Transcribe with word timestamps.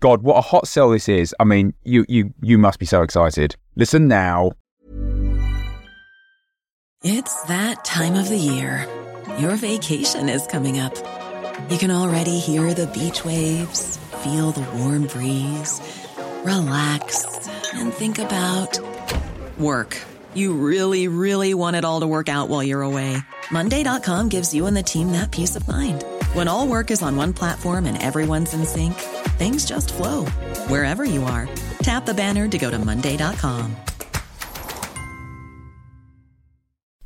God, 0.00 0.22
what 0.22 0.36
a 0.36 0.42
hot 0.42 0.68
sell 0.68 0.90
this 0.90 1.08
is. 1.08 1.34
I 1.40 1.44
mean, 1.44 1.74
you 1.82 2.04
you 2.08 2.34
you 2.42 2.58
must 2.58 2.78
be 2.78 2.86
so 2.86 3.02
excited. 3.02 3.56
Listen 3.76 4.08
now. 4.08 4.52
It's 7.02 7.42
that 7.44 7.84
time 7.84 8.14
of 8.14 8.28
the 8.28 8.36
year. 8.36 8.86
Your 9.38 9.56
vacation 9.56 10.28
is 10.28 10.46
coming 10.46 10.78
up. 10.78 10.94
You 11.70 11.78
can 11.78 11.90
already 11.90 12.38
hear 12.38 12.74
the 12.74 12.86
beach 12.86 13.24
waves, 13.24 13.96
feel 14.22 14.50
the 14.50 14.64
warm 14.78 15.06
breeze, 15.06 15.80
relax, 16.44 17.48
and 17.74 17.92
think 17.92 18.18
about 18.18 18.78
work. 19.58 19.96
You 20.34 20.54
really, 20.54 21.08
really 21.08 21.54
want 21.54 21.76
it 21.76 21.84
all 21.84 22.00
to 22.00 22.06
work 22.06 22.28
out 22.28 22.48
while 22.48 22.62
you're 22.62 22.82
away. 22.82 23.16
Monday.com 23.50 24.28
gives 24.28 24.52
you 24.54 24.66
and 24.66 24.76
the 24.76 24.82
team 24.82 25.12
that 25.12 25.30
peace 25.30 25.56
of 25.56 25.66
mind. 25.66 26.04
When 26.34 26.48
all 26.48 26.66
work 26.66 26.90
is 26.90 27.02
on 27.02 27.16
one 27.16 27.32
platform 27.32 27.86
and 27.86 28.02
everyone's 28.02 28.52
in 28.52 28.66
sync, 28.66 28.94
things 29.36 29.64
just 29.64 29.92
flow 29.94 30.24
wherever 30.68 31.04
you 31.04 31.24
are. 31.24 31.48
Tap 31.80 32.06
the 32.06 32.14
banner 32.14 32.48
to 32.48 32.58
go 32.58 32.70
to 32.70 32.78
Monday.com. 32.78 33.76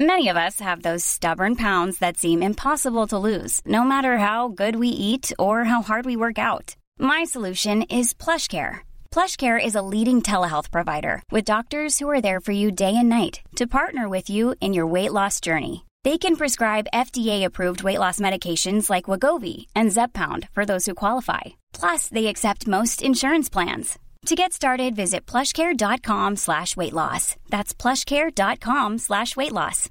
Many 0.00 0.28
of 0.28 0.38
us 0.38 0.60
have 0.60 0.80
those 0.80 1.04
stubborn 1.04 1.56
pounds 1.56 1.98
that 1.98 2.16
seem 2.16 2.42
impossible 2.42 3.06
to 3.08 3.18
lose, 3.18 3.60
no 3.66 3.84
matter 3.84 4.16
how 4.16 4.48
good 4.48 4.76
we 4.76 4.88
eat 4.88 5.30
or 5.38 5.64
how 5.64 5.82
hard 5.82 6.06
we 6.06 6.16
work 6.16 6.38
out. 6.38 6.74
My 6.98 7.24
solution 7.24 7.82
is 7.82 8.14
plush 8.14 8.48
PlushCare. 8.48 8.78
PlushCare 9.10 9.62
is 9.62 9.74
a 9.74 9.82
leading 9.82 10.22
telehealth 10.22 10.70
provider 10.70 11.22
with 11.30 11.44
doctors 11.44 11.98
who 11.98 12.08
are 12.08 12.22
there 12.22 12.40
for 12.40 12.52
you 12.52 12.70
day 12.70 12.96
and 12.96 13.10
night 13.10 13.42
to 13.56 13.66
partner 13.66 14.08
with 14.08 14.30
you 14.30 14.54
in 14.62 14.72
your 14.72 14.86
weight 14.86 15.12
loss 15.12 15.38
journey. 15.38 15.84
They 16.02 16.16
can 16.16 16.36
prescribe 16.36 16.94
FDA-approved 16.94 17.82
weight 17.82 17.98
loss 17.98 18.20
medications 18.20 18.88
like 18.88 19.10
Wegovy 19.10 19.66
and 19.74 19.90
Zepbound 19.90 20.48
for 20.54 20.64
those 20.64 20.86
who 20.86 20.94
qualify. 20.94 21.59
Plus, 21.72 22.08
they 22.08 22.26
accept 22.26 22.66
most 22.66 23.02
insurance 23.02 23.48
plans. 23.48 23.98
To 24.26 24.34
get 24.34 24.52
started, 24.52 24.94
visit 24.94 25.24
plushcare.com 25.26 26.36
slash 26.36 26.76
weight 26.76 26.92
loss. 26.92 27.36
That's 27.48 27.72
plushcare.com 27.72 28.98
slash 28.98 29.36
weight 29.36 29.52
loss. 29.52 29.88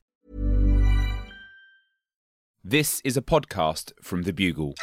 This 2.64 3.02
is 3.04 3.18
a 3.18 3.22
podcast 3.22 3.94
from 4.02 4.24
The 4.24 4.34
Bugle. 4.34 4.76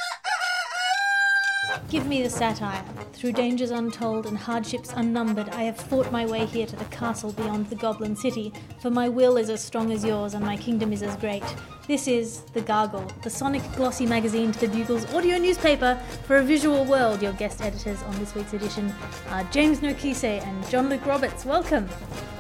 Give 1.89 2.07
me 2.07 2.23
the 2.23 2.31
satire. 2.31 2.85
Through 3.13 3.33
dangers 3.33 3.71
untold 3.71 4.27
and 4.27 4.37
hardships 4.37 4.93
unnumbered, 4.95 5.49
I 5.51 5.63
have 5.65 5.77
fought 5.77 6.11
my 6.13 6.27
way 6.27 6.47
here 6.47 6.67
to 6.67 6.77
the 6.77 6.85
castle 6.87 7.33
beyond 7.33 7.71
the 7.71 7.77
Goblin 7.77 8.17
City, 8.17 8.53
for 8.81 8.91
my 8.91 9.09
will 9.09 9.37
is 9.37 9.51
as 9.51 9.63
strong 9.63 9.93
as 9.93 10.05
yours 10.05 10.35
and 10.35 10.45
my 10.45 10.57
kingdom 10.57 10.93
is 10.93 11.03
as 11.03 11.17
great. 11.17 11.45
This 11.87 12.09
is 12.09 12.41
The 12.53 12.61
Gargle, 12.61 13.11
the 13.23 13.31
sonic 13.31 13.63
glossy 13.77 14.07
magazine 14.07 14.53
to 14.53 14.61
the 14.61 14.69
Bugle's 14.69 15.13
audio 15.15 15.39
newspaper 15.39 16.01
for 16.27 16.39
a 16.39 16.43
visual 16.43 16.85
world. 16.85 17.23
Your 17.23 17.33
guest 17.35 17.63
editors 17.63 18.03
on 18.03 18.19
this 18.19 18.35
week's 18.35 18.53
edition 18.53 18.93
are 19.31 19.45
James 19.45 19.79
Nokise 19.81 20.43
and 20.43 20.69
John 20.69 20.89
Luke 20.89 21.07
Roberts. 21.07 21.45
Welcome. 21.45 21.89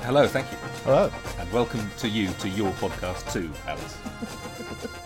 Hello, 0.03 0.27
thank 0.27 0.51
you. 0.51 0.59
Hello. 0.85 1.11
And 1.39 1.53
welcome 1.53 1.89
to 1.99 2.09
you 2.09 2.29
to 2.41 2.49
your 2.49 2.73
podcast 2.73 3.33
too, 3.33 3.51
Alice. 3.67 4.97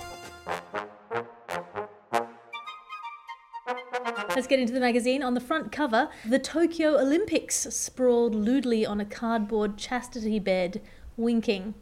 Let's 4.40 4.48
get 4.48 4.58
into 4.58 4.72
the 4.72 4.80
magazine. 4.80 5.22
On 5.22 5.34
the 5.34 5.38
front 5.40 5.70
cover, 5.70 6.08
the 6.24 6.38
Tokyo 6.38 6.98
Olympics 6.98 7.56
sprawled 7.56 8.34
lewdly 8.34 8.86
on 8.86 8.98
a 8.98 9.04
cardboard 9.04 9.76
chastity 9.76 10.38
bed, 10.38 10.80
winking. 11.18 11.74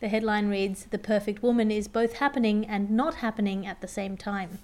The 0.00 0.08
headline 0.08 0.48
reads 0.48 0.84
The 0.84 0.98
Perfect 0.98 1.42
Woman 1.42 1.70
is 1.70 1.88
both 1.88 2.18
happening 2.18 2.66
and 2.66 2.90
not 2.90 3.14
happening 3.14 3.66
at 3.66 3.80
the 3.80 3.88
same 3.88 4.18
time. 4.18 4.58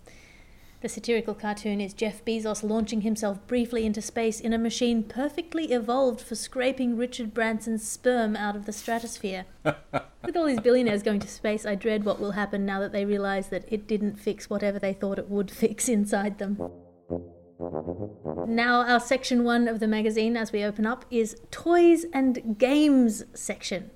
The 0.83 0.91
satirical 0.91 1.33
cartoon 1.33 1.81
is 1.81 1.95
Jeff 1.95 2.23
Bezos 2.23 2.63
launching 2.63 3.01
himself 3.01 3.39
briefly 3.47 3.87
into 3.87 4.03
space 4.03 4.39
in 4.39 4.53
a 4.53 4.59
machine 4.59 5.03
perfectly 5.03 5.73
evolved 5.73 6.21
for 6.21 6.35
scraping 6.35 6.99
Richard 6.99 7.33
Branson's 7.33 7.89
sperm 7.89 8.37
out 8.37 8.57
of 8.57 8.67
the 8.67 8.75
stratosphere. 8.75 9.47
With 10.23 10.37
all 10.37 10.45
these 10.45 10.61
billionaires 10.61 11.03
going 11.03 11.21
to 11.21 11.29
space, 11.29 11.65
I 11.65 11.77
dread 11.77 12.05
what 12.05 12.21
will 12.21 12.33
happen 12.33 12.67
now 12.67 12.81
that 12.81 12.93
they 12.93 13.07
realize 13.07 13.49
that 13.49 13.65
it 13.73 13.89
didn't 13.89 14.21
fix 14.21 14.51
whatever 14.51 14.79
they 14.79 14.93
thought 14.93 15.19
it 15.19 15.31
would 15.31 15.51
fix 15.51 15.89
inside 15.89 16.37
them. 16.37 16.59
Now, 18.47 18.83
our 18.87 19.01
section 19.01 19.45
one 19.45 19.69
of 19.69 19.79
the 19.79 19.87
magazine, 19.87 20.37
as 20.37 20.53
we 20.53 20.65
open 20.65 20.87
up, 20.87 21.05
is 21.11 21.37
toys 21.51 22.05
and 22.13 22.59
games 22.59 23.25
section. 23.35 23.91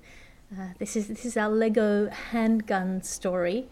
Uh, 0.51 0.69
this 0.79 0.95
is 0.95 1.07
this 1.07 1.25
is 1.25 1.35
our 1.35 1.49
Lego 1.49 2.09
handgun 2.09 3.03
story. 3.03 3.67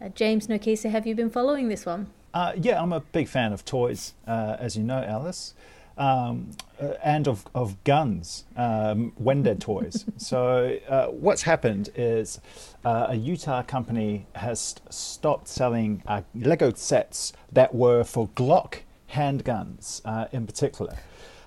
Uh, 0.00 0.08
James 0.08 0.48
Nokise, 0.48 0.90
have 0.90 1.06
you 1.06 1.14
been 1.14 1.30
following 1.30 1.68
this 1.68 1.86
one? 1.86 2.08
Uh, 2.34 2.52
yeah, 2.56 2.82
I'm 2.82 2.92
a 2.92 3.00
big 3.00 3.28
fan 3.28 3.52
of 3.52 3.64
toys, 3.64 4.14
uh, 4.26 4.56
as 4.58 4.76
you 4.76 4.82
know, 4.82 5.02
Alice, 5.02 5.54
um, 5.96 6.50
uh, 6.78 6.94
and 7.02 7.26
of, 7.26 7.46
of 7.54 7.82
guns, 7.84 8.44
um, 8.56 9.12
Wendead 9.22 9.60
toys. 9.60 10.04
so, 10.18 10.78
uh, 10.88 11.06
what's 11.06 11.42
happened 11.42 11.88
is 11.94 12.40
uh, 12.84 13.06
a 13.08 13.14
Utah 13.14 13.62
company 13.62 14.26
has 14.34 14.74
stopped 14.90 15.48
selling 15.48 16.02
uh, 16.06 16.22
Lego 16.34 16.72
sets 16.74 17.32
that 17.52 17.74
were 17.74 18.04
for 18.04 18.28
Glock 18.30 18.80
handguns 19.12 20.00
in 20.32 20.46
particular. 20.46 20.96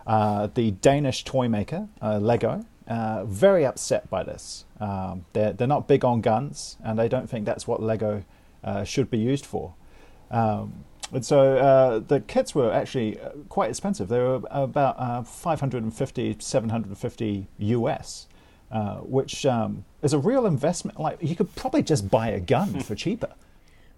the 0.06 0.72
Danish 0.82 1.24
toy 1.24 1.48
maker, 1.48 1.88
Lego, 2.02 2.66
very 3.26 3.66
upset 3.66 4.10
by 4.10 4.24
this. 4.24 4.66
Um, 4.80 5.26
they're, 5.34 5.54
they're 5.54 5.68
not 5.68 5.88
big 5.88 6.06
on 6.06 6.22
guns, 6.22 6.78
and 6.84 6.98
they 6.98 7.08
don't 7.08 7.30
think 7.30 7.46
that's 7.46 7.68
what 7.68 7.82
Lego 7.82 8.24
should 8.84 9.10
be 9.10 9.18
used 9.18 9.46
for. 9.46 9.74
Um, 10.32 10.86
and 11.12 11.26
so 11.26 11.58
uh, 11.58 12.00
the 12.00 12.20
kits 12.22 12.54
were 12.54 12.72
actually 12.72 13.20
uh, 13.20 13.30
quite 13.50 13.70
expensive. 13.70 14.10
They 14.10 14.20
were 14.20 14.42
about 14.52 14.96
uh, 15.00 15.24
550, 15.24 16.38
750 16.40 17.48
US, 17.58 18.28
uh, 18.72 18.96
which 18.98 19.46
um, 19.46 19.86
is 20.04 20.14
a 20.14 20.20
real 20.20 20.46
investment. 20.46 21.00
Like 21.00 21.18
you 21.22 21.36
could 21.36 21.56
probably 21.56 21.82
just 21.82 22.10
buy 22.10 22.30
a 22.30 22.40
gun 22.40 22.80
for 22.82 22.96
cheaper. 22.96 23.32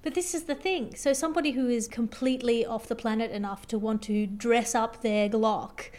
But 0.04 0.16
this 0.16 0.34
is 0.34 0.44
the 0.44 0.56
thing. 0.56 0.96
So 0.96 1.14
somebody 1.14 1.52
who 1.52 1.70
is 1.70 1.88
completely 1.88 2.66
off 2.66 2.88
the 2.88 2.96
planet 2.96 3.32
enough 3.32 3.68
to 3.68 3.78
want 3.78 4.02
to 4.04 4.26
dress 4.26 4.74
up 4.74 5.02
their 5.02 5.30
Glock 5.30 5.92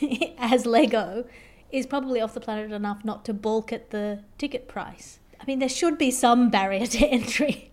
as 0.38 0.66
Lego 0.66 1.24
is 1.70 1.86
probably 1.86 2.20
off 2.20 2.34
the 2.34 2.40
planet 2.40 2.72
enough 2.72 3.04
not 3.04 3.24
to 3.26 3.34
balk 3.34 3.72
at 3.72 3.90
the 3.90 4.22
ticket 4.38 4.68
price. 4.68 5.18
I 5.40 5.44
mean, 5.46 5.58
there 5.58 5.68
should 5.68 5.98
be 5.98 6.10
some 6.10 6.50
barrier 6.50 6.86
to 6.86 7.06
entry. 7.06 7.72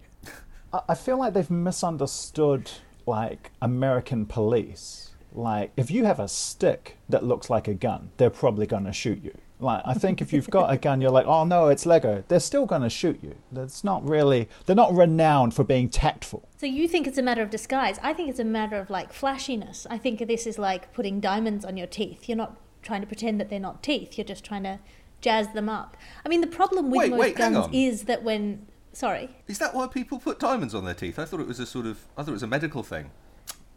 I 0.88 0.96
feel 0.96 1.18
like 1.18 1.34
they've 1.34 1.50
misunderstood 1.50 2.72
like 3.06 3.52
American 3.62 4.25
police. 4.25 5.12
Like 5.34 5.72
if 5.75 5.90
you 5.91 6.06
have 6.06 6.20
a 6.20 6.28
stick 6.28 6.97
that 7.09 7.24
looks 7.24 7.50
like 7.50 7.68
a 7.68 7.74
gun, 7.74 8.12
they're 8.18 8.30
probably 8.30 8.68
going 8.68 8.86
to 8.86 8.94
shoot 8.94 9.24
you. 9.24 9.38
Like 9.62 9.84
I 9.86 9.94
think 9.94 10.22
if 10.22 10.34
you've 10.34 10.50
got 10.50 10.72
a 10.72 10.78
gun, 10.78 11.02
you're 11.02 11.12
like, 11.12 11.26
oh 11.26 11.44
no, 11.44 11.68
it's 11.68 11.86
Lego. 11.86 12.24
They're 12.28 12.40
still 12.40 12.66
going 12.66 12.82
to 12.82 12.90
shoot 12.90 13.20
you. 13.22 13.36
That's 13.52 13.84
not 13.84 14.08
really. 14.08 14.50
They're 14.66 14.76
not 14.76 14.94
renowned 14.94 15.54
for 15.54 15.64
being 15.64 15.90
tactful. 15.90 16.48
So 16.58 16.66
you 16.66 16.88
think 16.88 17.08
it's 17.08 17.18
a 17.18 17.24
matter 17.24 17.42
of 17.42 17.50
disguise? 17.50 18.00
I 18.02 18.14
think 18.14 18.30
it's 18.30 18.40
a 18.40 18.46
matter 18.46 18.78
of 18.78 18.90
like 18.90 19.14
flashiness. 19.14 19.88
I 19.90 19.98
think 19.98 20.28
this 20.28 20.48
is 20.48 20.58
like 20.58 20.94
putting 20.94 21.20
diamonds 21.20 21.64
on 21.66 21.78
your 21.78 21.88
teeth. 21.88 22.28
You're 22.28 22.38
not 22.38 22.58
trying 22.82 23.02
to 23.02 23.08
pretend 23.08 23.40
that 23.40 23.50
they're 23.50 23.60
not 23.60 23.84
teeth. 23.84 24.18
You're 24.18 24.26
just 24.26 24.44
trying 24.44 24.64
to 24.64 24.80
jazz 25.22 25.54
them 25.54 25.70
up. 25.70 25.96
I 26.26 26.30
mean, 26.30 26.41
the 26.41 26.47
problem 26.47 26.90
with 26.90 27.00
Wait, 27.00 27.09
most 27.12 27.20
wait, 27.20 27.35
guns 27.35 27.68
is 27.72 28.03
that 28.03 28.24
when 28.24 28.66
sorry, 28.94 29.30
Is 29.47 29.59
that 29.59 29.74
why 29.74 29.88
people 29.88 30.20
put 30.20 30.40
diamonds 30.40 30.76
on 30.76 30.85
their 30.85 30.94
teeth? 30.94 31.20
I 31.20 31.26
thought 31.26 31.40
it 31.40 31.47
was 31.47 31.59
a 31.59 31.66
sort 31.66 31.85
of. 31.85 32.06
I 32.18 32.24
thought 32.24 32.32
it 32.32 32.34
was 32.34 32.44
a 32.44 32.47
medical 32.47 32.84
thing. 32.84 33.12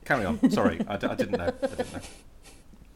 Carry 0.05 0.25
on. 0.25 0.51
Sorry, 0.51 0.81
I, 0.87 0.97
d- 0.97 1.07
I 1.07 1.15
didn't 1.15 1.39
know. 1.39 1.53
I 1.63 1.67
didn't 1.67 1.93
know. 1.93 2.01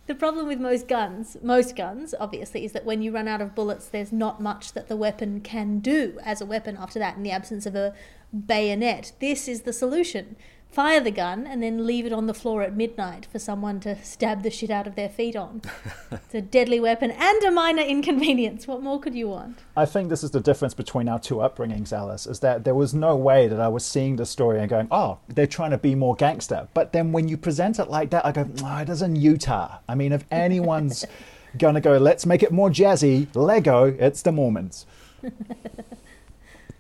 The 0.09 0.15
problem 0.15 0.47
with 0.47 0.59
most 0.59 0.89
guns, 0.89 1.37
most 1.43 1.77
guns, 1.77 2.15
obviously, 2.19 2.65
is 2.65 2.73
that 2.73 2.87
when 2.87 3.03
you 3.03 3.13
run 3.13 3.29
out 3.29 3.43
of 3.43 3.55
bullets, 3.55 3.89
there's 3.89 4.11
not 4.11 4.41
much 4.41 4.73
that 4.73 4.89
the 4.89 4.97
weapon 4.97 5.43
can 5.43 5.81
do 5.81 6.19
as 6.25 6.41
a 6.41 6.47
weapon 6.47 6.79
after 6.79 6.99
that 6.99 7.19
in 7.19 7.23
the 7.23 7.31
absence 7.31 7.67
of 7.67 7.75
a 7.75 7.93
bayonet. 8.33 9.13
This 9.21 9.49
is 9.49 9.63
the 9.63 9.73
solution. 9.75 10.37
Fire 10.71 11.01
the 11.01 11.11
gun 11.11 11.47
and 11.47 11.63
then 11.63 11.87
leave 11.87 12.07
it 12.07 12.13
on 12.13 12.27
the 12.27 12.35
floor 12.35 12.63
at 12.63 12.77
midnight 12.77 13.27
for 13.33 13.39
someone 13.39 13.81
to 13.81 14.01
stab 14.05 14.43
the 14.43 14.51
shit 14.51 14.71
out 14.71 14.87
of 14.87 14.95
their 14.95 15.09
feet 15.09 15.35
on. 15.35 15.63
it's 16.13 16.35
a 16.35 16.41
deadly 16.41 16.79
weapon 16.79 17.11
and 17.11 17.43
a 17.43 17.51
minor 17.51 17.83
inconvenience. 17.83 18.67
What 18.67 18.83
more 18.83 19.01
could 19.01 19.15
you 19.15 19.29
want? 19.29 19.59
I 19.77 19.87
think 19.87 20.09
this 20.09 20.23
is 20.23 20.31
the 20.31 20.41
difference 20.41 20.75
between 20.75 21.09
our 21.09 21.19
two 21.19 21.37
upbringings, 21.37 21.93
Alice, 21.93 22.27
is 22.27 22.41
that 22.41 22.65
there 22.65 22.75
was 22.75 22.95
no 22.95 23.17
way 23.17 23.49
that 23.49 23.61
I 23.61 23.69
was 23.69 23.85
seeing 23.85 24.17
the 24.17 24.27
story 24.27 24.61
and 24.61 24.69
going, 24.69 24.89
oh, 24.91 25.19
they're 25.29 25.47
trying 25.47 25.71
to 25.71 25.79
be 25.79 25.95
more 25.95 26.15
gangster. 26.15 26.69
But 26.75 26.93
then 26.93 27.13
when 27.13 27.29
you 27.29 27.37
present 27.37 27.79
it 27.79 27.89
like 27.89 28.11
that, 28.11 28.25
I 28.25 28.33
go, 28.33 28.49
oh, 28.63 28.77
it 28.79 28.89
is 28.89 29.03
in 29.03 29.17
Utah. 29.17 29.79
I 29.89 29.95
mean, 29.95 30.13
if 30.13 30.25
anyone's 30.31 31.05
gonna 31.57 31.81
go. 31.81 31.97
Let's 31.97 32.27
make 32.27 32.43
it 32.43 32.53
more 32.53 32.71
jazzy. 32.71 33.29
Lego. 33.35 33.85
It's 33.99 34.23
the 34.23 34.33
Mormons. 34.33 34.87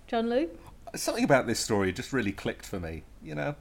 John 0.06 0.28
Luke? 0.28 0.50
Something 0.94 1.24
about 1.24 1.46
this 1.46 1.60
story 1.60 1.92
just 1.92 2.12
really 2.12 2.32
clicked 2.32 2.66
for 2.66 2.80
me. 2.80 3.02
You 3.22 3.34
know, 3.34 3.54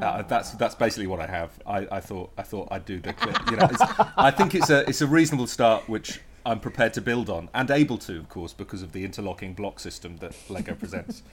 uh, 0.00 0.22
that's 0.22 0.52
that's 0.52 0.74
basically 0.74 1.06
what 1.06 1.20
I 1.20 1.26
have. 1.26 1.58
I, 1.66 1.86
I 1.90 2.00
thought 2.00 2.32
I 2.36 2.42
thought 2.42 2.68
I'd 2.70 2.84
do 2.84 3.00
the 3.00 3.12
clip. 3.12 3.36
You 3.50 3.56
know, 3.56 3.68
I 4.16 4.30
think 4.30 4.54
it's 4.54 4.70
a 4.70 4.88
it's 4.88 5.00
a 5.00 5.06
reasonable 5.06 5.46
start, 5.46 5.88
which 5.88 6.20
I'm 6.44 6.60
prepared 6.60 6.94
to 6.94 7.00
build 7.00 7.28
on 7.28 7.48
and 7.54 7.70
able 7.70 7.98
to, 7.98 8.18
of 8.18 8.28
course, 8.28 8.52
because 8.52 8.82
of 8.82 8.92
the 8.92 9.04
interlocking 9.04 9.54
block 9.54 9.80
system 9.80 10.16
that 10.18 10.34
Lego 10.48 10.74
presents. 10.74 11.22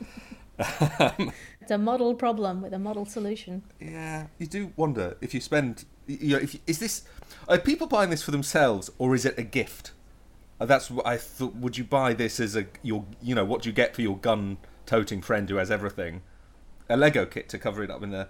It's 1.62 1.74
a 1.74 1.78
model 1.78 2.16
problem 2.16 2.62
with 2.62 2.74
a 2.74 2.80
model 2.80 3.06
solution. 3.06 3.62
Yeah, 3.80 4.28
you 4.40 4.48
do 4.48 4.72
wonder 4.78 5.18
if 5.20 5.34
you 5.34 5.42
spend. 5.42 5.84
You 6.08 6.38
know, 6.38 6.42
if 6.42 6.54
you, 6.54 6.62
is 6.66 6.80
this 6.80 7.04
are 7.50 7.58
people 7.58 7.88
buying 7.88 8.10
this 8.10 8.24
for 8.24 8.32
themselves 8.32 8.90
or 8.98 9.14
is 9.14 9.26
it 9.26 9.38
a 9.38 9.44
gift? 9.44 9.92
Uh, 10.62 10.66
That's 10.66 10.90
what 10.90 11.06
I 11.06 11.18
thought. 11.18 11.56
Would 11.56 11.78
you 11.78 11.84
buy 11.84 12.14
this 12.14 12.40
as 12.40 12.56
a 12.56 12.68
your 12.84 13.04
you 13.22 13.36
know 13.36 13.44
what 13.44 13.64
do 13.64 13.70
you 13.70 13.74
get 13.74 13.94
for 13.96 14.02
your 14.02 14.18
gun 14.18 14.58
toting 14.86 15.22
friend 15.22 15.50
who 15.50 15.58
has 15.58 15.70
everything? 15.70 16.22
A 16.90 16.96
Lego 16.96 17.26
kit 17.26 17.50
to 17.50 17.60
cover 17.60 17.84
it 17.84 17.92
up 17.92 18.02
in 18.02 18.12
the 18.12 18.30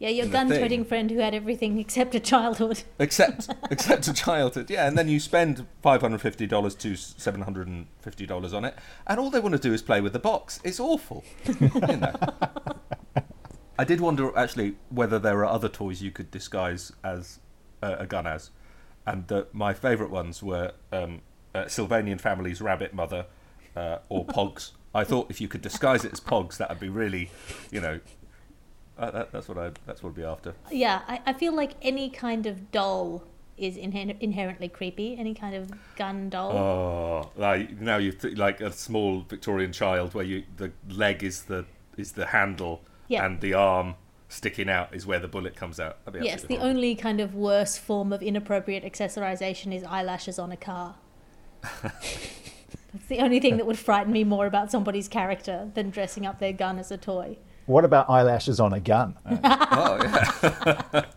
Yeah, 0.00 0.08
your 0.08 0.26
gun 0.28 0.48
toting 0.48 0.86
friend 0.86 1.10
who 1.10 1.18
had 1.18 1.34
everything 1.34 1.78
except 1.78 2.14
a 2.14 2.20
childhood. 2.20 2.82
except 2.98 3.50
except 3.70 4.08
a 4.08 4.14
childhood. 4.14 4.70
Yeah, 4.70 4.88
and 4.88 4.96
then 4.96 5.08
you 5.08 5.20
spend 5.20 5.66
five 5.82 6.00
hundred 6.00 6.22
fifty 6.22 6.46
dollars 6.46 6.74
to 6.76 6.96
seven 6.96 7.42
hundred 7.42 7.68
and 7.68 7.86
fifty 8.00 8.24
dollars 8.24 8.54
on 8.54 8.64
it, 8.64 8.74
and 9.06 9.20
all 9.20 9.28
they 9.28 9.40
want 9.40 9.52
to 9.52 9.60
do 9.60 9.74
is 9.74 9.82
play 9.82 10.00
with 10.00 10.14
the 10.14 10.18
box. 10.18 10.58
It's 10.64 10.80
awful. 10.80 11.22
you 11.46 11.70
know. 11.96 12.14
I 13.78 13.84
did 13.84 14.00
wonder 14.00 14.36
actually 14.36 14.76
whether 14.88 15.18
there 15.18 15.38
are 15.38 15.46
other 15.46 15.68
toys 15.68 16.02
you 16.02 16.10
could 16.10 16.30
disguise 16.30 16.92
as 17.04 17.38
uh, 17.82 17.96
a 17.98 18.06
gun 18.06 18.26
as, 18.26 18.50
and 19.06 19.26
the, 19.28 19.48
my 19.52 19.74
favourite 19.74 20.10
ones 20.10 20.42
were 20.42 20.72
um, 20.92 21.20
uh, 21.54 21.64
Sylvanian 21.64 22.18
Family's 22.18 22.62
Rabbit 22.62 22.94
Mother 22.94 23.26
uh, 23.76 23.98
or 24.08 24.24
Pogs. 24.24 24.72
I 24.94 25.04
thought 25.04 25.30
if 25.30 25.40
you 25.40 25.48
could 25.48 25.62
disguise 25.62 26.04
it 26.04 26.12
as 26.12 26.20
Pogs, 26.20 26.56
that 26.56 26.68
would 26.68 26.80
be 26.80 26.88
really, 26.88 27.30
you 27.70 27.80
know, 27.80 28.00
uh, 29.00 29.10
that, 29.10 29.32
that's 29.32 29.48
what 29.48 29.58
I 29.58 29.70
that's 29.86 30.02
what 30.02 30.10
I'd 30.10 30.14
be 30.16 30.24
after. 30.24 30.54
Yeah, 30.70 31.00
I, 31.08 31.20
I 31.26 31.32
feel 31.32 31.54
like 31.54 31.72
any 31.82 32.10
kind 32.10 32.46
of 32.46 32.70
doll 32.70 33.24
is 33.56 33.76
inher- 33.76 34.18
inherently 34.20 34.68
creepy. 34.68 35.16
Any 35.18 35.34
kind 35.34 35.54
of 35.54 35.72
gun 35.96 36.28
doll. 36.28 36.52
Oh, 36.52 37.30
like 37.36 37.80
now 37.80 37.96
you 37.96 38.12
th- 38.12 38.36
like 38.36 38.60
a 38.60 38.72
small 38.72 39.22
Victorian 39.22 39.72
child 39.72 40.14
where 40.14 40.24
you 40.24 40.44
the 40.56 40.72
leg 40.88 41.22
is 41.22 41.42
the 41.44 41.64
is 41.96 42.12
the 42.12 42.26
handle 42.26 42.82
Yeah. 43.08 43.24
and 43.24 43.40
the 43.40 43.54
arm 43.54 43.94
sticking 44.28 44.68
out 44.68 44.94
is 44.94 45.06
where 45.06 45.18
the 45.18 45.28
bullet 45.28 45.56
comes 45.56 45.80
out. 45.80 45.98
Yes, 46.22 46.42
the 46.42 46.54
horrible. 46.54 46.70
only 46.70 46.94
kind 46.94 47.20
of 47.20 47.34
worse 47.34 47.76
form 47.76 48.12
of 48.12 48.22
inappropriate 48.22 48.84
accessorization 48.84 49.74
is 49.74 49.82
eyelashes 49.82 50.38
on 50.38 50.52
a 50.52 50.56
car. 50.56 50.94
That's 51.82 53.06
the 53.08 53.18
only 53.18 53.40
thing 53.40 53.56
that 53.56 53.66
would 53.66 53.78
frighten 53.78 54.12
me 54.12 54.24
more 54.24 54.46
about 54.46 54.70
somebody's 54.70 55.08
character 55.08 55.70
than 55.74 55.90
dressing 55.90 56.26
up 56.26 56.38
their 56.38 56.52
gun 56.52 56.78
as 56.78 56.90
a 56.90 56.96
toy. 56.96 57.38
What 57.70 57.84
about 57.84 58.10
eyelashes 58.10 58.58
on 58.58 58.72
a 58.72 58.80
gun? 58.80 59.16
Oh 59.44 59.98
yeah. 60.02 61.04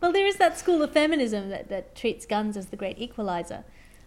Well, 0.00 0.12
there 0.12 0.26
is 0.26 0.36
that 0.36 0.58
school 0.58 0.82
of 0.82 0.92
feminism 0.92 1.48
that, 1.48 1.68
that 1.68 1.96
treats 1.96 2.26
guns 2.26 2.56
as 2.56 2.66
the 2.66 2.76
great 2.76 2.98
equalizer, 2.98 3.64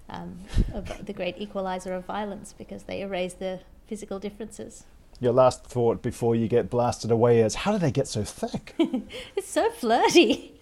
um, 0.10 0.40
of, 0.74 1.06
the 1.06 1.14
great 1.14 1.36
equalizer 1.38 1.94
of 1.94 2.06
violence, 2.06 2.54
because 2.58 2.84
they 2.84 3.02
erase 3.02 3.34
the 3.34 3.60
physical 3.86 4.18
differences. 4.18 4.86
Your 5.20 5.34
last 5.34 5.66
thought 5.66 6.02
before 6.02 6.36
you 6.36 6.48
get 6.48 6.70
blasted 6.70 7.12
away 7.12 7.42
is, 7.42 7.56
how 7.56 7.72
do 7.74 7.80
they 7.80 7.92
get 7.92 8.08
so 8.08 8.24
thick? 8.24 8.76
It's 9.36 9.50
so 9.50 9.70
flirty. 9.72 10.54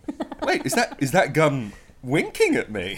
Wait, 0.42 0.66
is 0.66 0.74
that 0.74 0.98
is 1.00 1.12
that 1.12 1.34
gun 1.34 1.74
winking 2.02 2.56
at 2.56 2.72
me? 2.72 2.96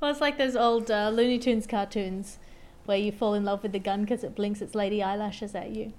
Well, 0.00 0.10
it's 0.10 0.20
like 0.20 0.38
those 0.38 0.54
old 0.54 0.90
uh, 0.90 1.08
Looney 1.08 1.38
Tunes 1.38 1.66
cartoons 1.66 2.38
where 2.84 2.98
you 2.98 3.12
fall 3.12 3.34
in 3.34 3.44
love 3.44 3.62
with 3.62 3.72
the 3.72 3.78
gun 3.78 4.02
because 4.02 4.24
it 4.24 4.34
blinks 4.34 4.60
its 4.60 4.74
lady 4.74 5.02
eyelashes 5.02 5.54
at 5.54 5.70
you. 5.70 5.92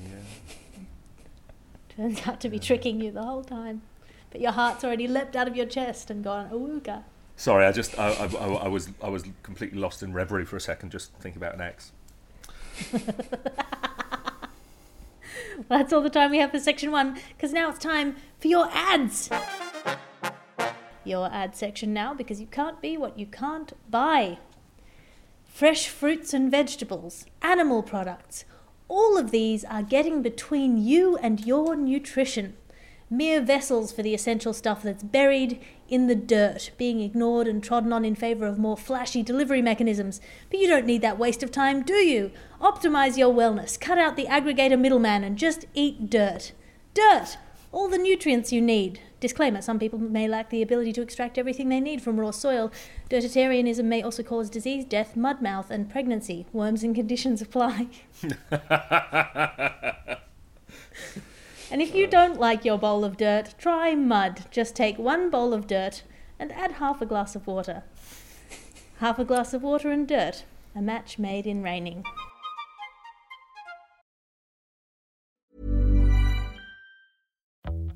Yeah. 0.00 0.08
Turns 1.96 2.26
out 2.26 2.40
to 2.40 2.48
be 2.48 2.58
tricking 2.58 3.00
you 3.00 3.10
the 3.10 3.22
whole 3.22 3.44
time. 3.44 3.82
But 4.30 4.40
your 4.40 4.52
heart's 4.52 4.84
already 4.84 5.08
leapt 5.08 5.34
out 5.34 5.48
of 5.48 5.56
your 5.56 5.66
chest 5.66 6.10
and 6.10 6.22
gone, 6.22 6.48
awooga. 6.50 7.04
Sorry, 7.36 7.66
I 7.66 7.72
just 7.72 7.98
I, 7.98 8.10
I, 8.12 8.26
I, 8.26 8.46
I 8.64 8.68
was 8.68 8.90
I 9.02 9.08
was 9.08 9.24
completely 9.42 9.78
lost 9.78 10.02
in 10.02 10.12
reverie 10.12 10.44
for 10.44 10.56
a 10.56 10.60
second, 10.60 10.92
just 10.92 11.12
thinking 11.14 11.42
about 11.42 11.54
an 11.54 11.62
ex. 11.62 11.92
That's 15.68 15.92
all 15.92 16.00
the 16.00 16.10
time 16.10 16.30
we 16.30 16.38
have 16.38 16.50
for 16.52 16.58
section 16.58 16.90
one, 16.90 17.18
because 17.36 17.52
now 17.52 17.70
it's 17.70 17.78
time 17.78 18.16
for 18.38 18.48
your 18.48 18.68
ads. 18.72 19.30
Your 21.04 21.30
ad 21.32 21.56
section 21.56 21.92
now, 21.92 22.14
because 22.14 22.40
you 22.40 22.46
can't 22.46 22.80
be 22.80 22.96
what 22.96 23.18
you 23.18 23.26
can't 23.26 23.72
buy. 23.90 24.38
Fresh 25.60 25.90
fruits 25.90 26.32
and 26.32 26.50
vegetables, 26.50 27.26
animal 27.42 27.82
products, 27.82 28.46
all 28.88 29.18
of 29.18 29.30
these 29.30 29.62
are 29.62 29.82
getting 29.82 30.22
between 30.22 30.78
you 30.78 31.18
and 31.18 31.44
your 31.44 31.76
nutrition. 31.76 32.56
Mere 33.10 33.42
vessels 33.42 33.92
for 33.92 34.02
the 34.02 34.14
essential 34.14 34.54
stuff 34.54 34.82
that's 34.82 35.02
buried 35.02 35.60
in 35.86 36.06
the 36.06 36.14
dirt, 36.14 36.70
being 36.78 37.00
ignored 37.00 37.46
and 37.46 37.62
trodden 37.62 37.92
on 37.92 38.06
in 38.06 38.14
favour 38.14 38.46
of 38.46 38.58
more 38.58 38.74
flashy 38.74 39.22
delivery 39.22 39.60
mechanisms. 39.60 40.18
But 40.48 40.60
you 40.60 40.66
don't 40.66 40.86
need 40.86 41.02
that 41.02 41.18
waste 41.18 41.42
of 41.42 41.52
time, 41.52 41.82
do 41.82 41.92
you? 41.92 42.30
Optimize 42.58 43.18
your 43.18 43.34
wellness, 43.34 43.78
cut 43.78 43.98
out 43.98 44.16
the 44.16 44.28
aggregator 44.28 44.80
middleman, 44.80 45.22
and 45.22 45.36
just 45.36 45.66
eat 45.74 46.08
dirt. 46.08 46.52
Dirt! 46.94 47.36
All 47.72 47.88
the 47.88 47.98
nutrients 47.98 48.52
you 48.52 48.60
need. 48.60 49.00
Disclaimer 49.20 49.62
some 49.62 49.78
people 49.78 49.98
may 49.98 50.26
lack 50.26 50.50
the 50.50 50.62
ability 50.62 50.92
to 50.94 51.02
extract 51.02 51.38
everything 51.38 51.68
they 51.68 51.78
need 51.78 52.02
from 52.02 52.18
raw 52.18 52.32
soil. 52.32 52.72
Dirtitarianism 53.08 53.84
may 53.84 54.02
also 54.02 54.24
cause 54.24 54.50
disease, 54.50 54.84
death, 54.84 55.14
mud 55.14 55.40
mouth, 55.40 55.70
and 55.70 55.88
pregnancy. 55.88 56.46
Worms 56.52 56.82
and 56.82 56.94
conditions 56.94 57.40
apply. 57.42 57.86
and 61.70 61.80
if 61.80 61.94
you 61.94 62.08
don't 62.08 62.40
like 62.40 62.64
your 62.64 62.78
bowl 62.78 63.04
of 63.04 63.16
dirt, 63.16 63.54
try 63.56 63.94
mud. 63.94 64.46
Just 64.50 64.74
take 64.74 64.98
one 64.98 65.30
bowl 65.30 65.54
of 65.54 65.68
dirt 65.68 66.02
and 66.40 66.50
add 66.52 66.72
half 66.72 67.00
a 67.00 67.06
glass 67.06 67.36
of 67.36 67.46
water. 67.46 67.84
Half 68.98 69.20
a 69.20 69.24
glass 69.24 69.54
of 69.54 69.62
water 69.62 69.92
and 69.92 70.08
dirt. 70.08 70.44
A 70.74 70.82
match 70.82 71.18
made 71.18 71.46
in 71.46 71.62
raining. 71.62 72.04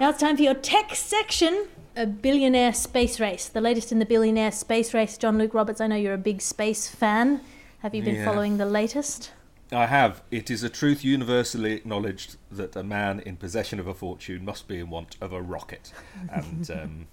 Now 0.00 0.10
it's 0.10 0.18
time 0.20 0.36
for 0.36 0.42
your 0.42 0.54
tech 0.54 0.94
section. 0.94 1.68
A 1.96 2.06
billionaire 2.06 2.72
space 2.72 3.20
race. 3.20 3.48
The 3.48 3.60
latest 3.60 3.92
in 3.92 4.00
the 4.00 4.06
billionaire 4.06 4.50
space 4.50 4.92
race. 4.92 5.16
John 5.16 5.38
Luke 5.38 5.54
Roberts, 5.54 5.80
I 5.80 5.86
know 5.86 5.96
you're 5.96 6.14
a 6.14 6.18
big 6.18 6.40
space 6.42 6.88
fan. 6.88 7.40
Have 7.80 7.94
you 7.94 8.02
been 8.02 8.16
Yeah. 8.16 8.24
following 8.24 8.56
the 8.58 8.66
latest? 8.66 9.30
I 9.70 9.86
have. 9.86 10.22
It 10.30 10.50
is 10.50 10.62
a 10.62 10.68
truth 10.68 11.04
universally 11.04 11.72
acknowledged 11.72 12.36
that 12.50 12.74
a 12.76 12.82
man 12.82 13.20
in 13.20 13.36
possession 13.36 13.78
of 13.78 13.86
a 13.86 13.94
fortune 13.94 14.44
must 14.44 14.66
be 14.66 14.78
in 14.78 14.90
want 14.90 15.16
of 15.20 15.32
a 15.32 15.40
rocket. 15.40 15.92
And 16.32 16.68
um, 16.70 17.06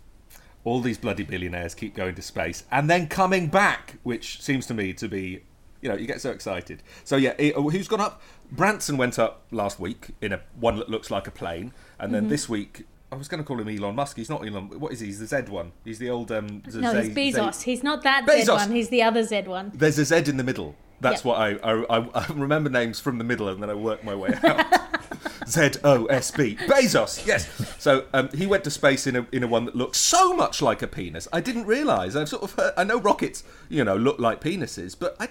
all 0.63 0.81
these 0.81 0.97
bloody 0.97 1.23
billionaires 1.23 1.75
keep 1.75 1.95
going 1.95 2.15
to 2.15 2.21
space 2.21 2.63
and 2.71 2.89
then 2.89 3.07
coming 3.07 3.47
back, 3.47 3.97
which 4.03 4.41
seems 4.41 4.65
to 4.67 4.73
me 4.73 4.93
to 4.93 5.07
be, 5.07 5.43
you 5.81 5.89
know, 5.89 5.95
you 5.95 6.07
get 6.07 6.21
so 6.21 6.31
excited. 6.31 6.83
So, 7.03 7.15
yeah, 7.17 7.33
eh, 7.39 7.51
who's 7.53 7.87
gone 7.87 8.01
up? 8.01 8.21
Branson 8.51 8.97
went 8.97 9.17
up 9.19 9.43
last 9.51 9.79
week 9.79 10.09
in 10.21 10.33
a 10.33 10.41
one 10.59 10.75
that 10.77 10.89
looks 10.89 11.09
like 11.11 11.27
a 11.27 11.31
plane, 11.31 11.73
and 11.99 12.13
then 12.13 12.25
Mhm. 12.25 12.29
this 12.29 12.47
week 12.49 12.85
I 13.11 13.15
was 13.17 13.27
going 13.27 13.43
to 13.43 13.47
call 13.47 13.59
him 13.59 13.67
Elon 13.67 13.95
Musk. 13.95 14.15
He's 14.17 14.29
not 14.29 14.45
Elon. 14.47 14.79
What 14.79 14.93
is 14.93 14.99
he? 15.01 15.07
He's 15.07 15.19
the 15.19 15.25
Z 15.27 15.49
one. 15.51 15.73
He's 15.83 15.99
the 15.99 16.09
old. 16.09 16.31
Um, 16.31 16.61
Z- 16.69 16.79
No, 16.79 16.93
he's 16.93 17.13
Z- 17.13 17.33
Bezos. 17.33 17.61
He's 17.63 17.83
not 17.83 18.03
that 18.03 18.25
Z 18.29 18.49
one. 18.51 18.71
He's 18.71 18.87
the 18.89 19.01
other 19.03 19.23
Z 19.23 19.41
one. 19.47 19.71
There's 19.75 19.99
a 19.99 20.05
Z 20.05 20.29
in 20.29 20.37
the 20.37 20.43
middle. 20.43 20.75
That's 21.01 21.25
Yep. 21.25 21.25
what 21.25 21.37
I, 21.39 21.49
I, 21.63 21.97
I 21.99 22.09
I 22.13 22.25
remember 22.33 22.69
names 22.69 22.99
from 22.99 23.17
the 23.17 23.23
middle, 23.23 23.49
and 23.49 23.61
then 23.61 23.69
I 23.69 23.73
work 23.73 24.03
my 24.03 24.15
way 24.15 24.33
out. 24.43 24.65
Z 25.47 25.71
O 25.83 26.05
S 26.05 26.31
B 26.31 26.55
Bezos. 26.55 27.25
Yes. 27.25 27.49
So 27.79 28.05
um, 28.13 28.29
he 28.33 28.45
went 28.47 28.63
to 28.65 28.71
space 28.71 29.07
in 29.07 29.15
a 29.15 29.25
in 29.31 29.43
a 29.43 29.47
one 29.47 29.65
that 29.65 29.75
looks 29.75 29.97
so 29.97 30.33
much 30.33 30.61
like 30.61 30.81
a 30.81 30.87
penis. 30.87 31.27
I 31.33 31.41
didn't 31.41 31.65
realise. 31.65 32.15
I've 32.15 32.29
sort 32.29 32.43
of 32.43 32.51
heard, 32.53 32.73
I 32.77 32.83
know 32.83 32.99
rockets, 32.99 33.43
you 33.67 33.83
know, 33.83 33.95
look 33.97 34.19
like 34.19 34.39
penises, 34.39 34.95
but 34.97 35.15
I 35.19 35.27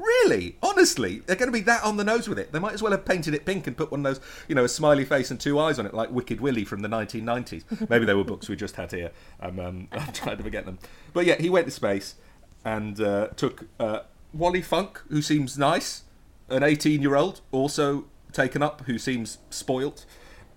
really, 0.00 0.56
honestly, 0.62 1.20
they're 1.20 1.36
going 1.36 1.48
to 1.48 1.52
be 1.52 1.60
that 1.62 1.84
on 1.84 1.96
the 1.96 2.04
nose 2.04 2.28
with 2.28 2.38
it. 2.38 2.52
They 2.52 2.58
might 2.58 2.72
as 2.72 2.82
well 2.82 2.92
have 2.92 3.04
painted 3.04 3.34
it 3.34 3.44
pink 3.44 3.66
and 3.66 3.76
put 3.76 3.90
one 3.90 4.04
of 4.04 4.14
those, 4.14 4.24
you 4.48 4.54
know, 4.54 4.64
a 4.64 4.68
smiley 4.68 5.04
face 5.04 5.30
and 5.30 5.38
two 5.38 5.58
eyes 5.58 5.78
on 5.78 5.86
it, 5.86 5.94
like 5.94 6.10
Wicked 6.10 6.40
Willie 6.40 6.64
from 6.64 6.80
the 6.80 6.88
1990s. 6.88 7.64
Maybe 7.90 8.04
they 8.04 8.14
were 8.14 8.24
books 8.24 8.48
we 8.48 8.56
just 8.56 8.76
had 8.76 8.90
here. 8.90 9.10
I'm, 9.40 9.58
um, 9.58 9.88
I'm 9.92 10.12
trying 10.12 10.36
to 10.38 10.42
forget 10.42 10.64
them. 10.64 10.78
But 11.12 11.26
yeah, 11.26 11.36
he 11.36 11.50
went 11.50 11.66
to 11.66 11.72
space 11.72 12.14
and 12.64 13.00
uh, 13.00 13.28
took 13.36 13.66
uh, 13.78 14.00
Wally 14.32 14.62
Funk, 14.62 15.00
who 15.08 15.22
seems 15.22 15.58
nice, 15.58 16.04
an 16.48 16.62
18 16.62 17.02
year 17.02 17.16
old, 17.16 17.40
also 17.52 18.06
taken 18.32 18.62
up, 18.62 18.82
who 18.82 18.98
seems 18.98 19.38
spoilt. 19.50 20.06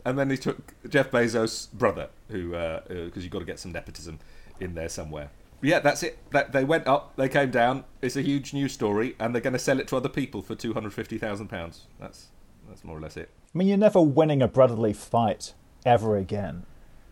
And 0.06 0.20
then 0.20 0.30
he 0.30 0.38
took 0.38 0.74
Jeff 0.90 1.12
Bezos' 1.12 1.72
brother, 1.72 2.10
who, 2.30 2.50
because 2.50 3.18
uh, 3.18 3.20
you've 3.20 3.32
got 3.32 3.40
to 3.40 3.46
get 3.46 3.60
some 3.60 3.72
nepotism 3.72 4.20
in 4.60 4.76
there 4.76 4.90
somewhere. 4.90 5.30
Yeah, 5.64 5.80
that's 5.80 6.04
it. 6.04 6.20
That 6.32 6.52
they 6.52 6.64
went 6.64 6.86
up, 6.88 7.16
they 7.16 7.30
came 7.30 7.50
down. 7.50 7.86
It's 8.02 8.16
a 8.16 8.22
huge 8.22 8.54
news 8.54 8.74
story, 8.74 9.16
and 9.20 9.34
they're 9.34 9.42
going 9.42 9.54
to 9.54 9.60
sell 9.60 9.80
it 9.80 9.88
to 9.88 9.98
other 9.98 10.10
people 10.10 10.42
for 10.42 10.56
two 10.56 10.74
hundred 10.74 10.94
fifty 10.94 11.18
thousand 11.18 11.48
pounds. 11.48 11.88
That's 12.00 12.28
that's 12.68 12.84
more 12.84 12.98
or 12.98 13.02
less 13.02 13.18
it. 13.18 13.30
I 13.54 13.58
mean, 13.58 13.68
you're 13.68 13.78
never 13.78 14.02
winning 14.02 14.42
a 14.42 14.48
brotherly 14.48 14.94
fight 14.94 15.54
ever 15.86 16.18
again 16.18 16.66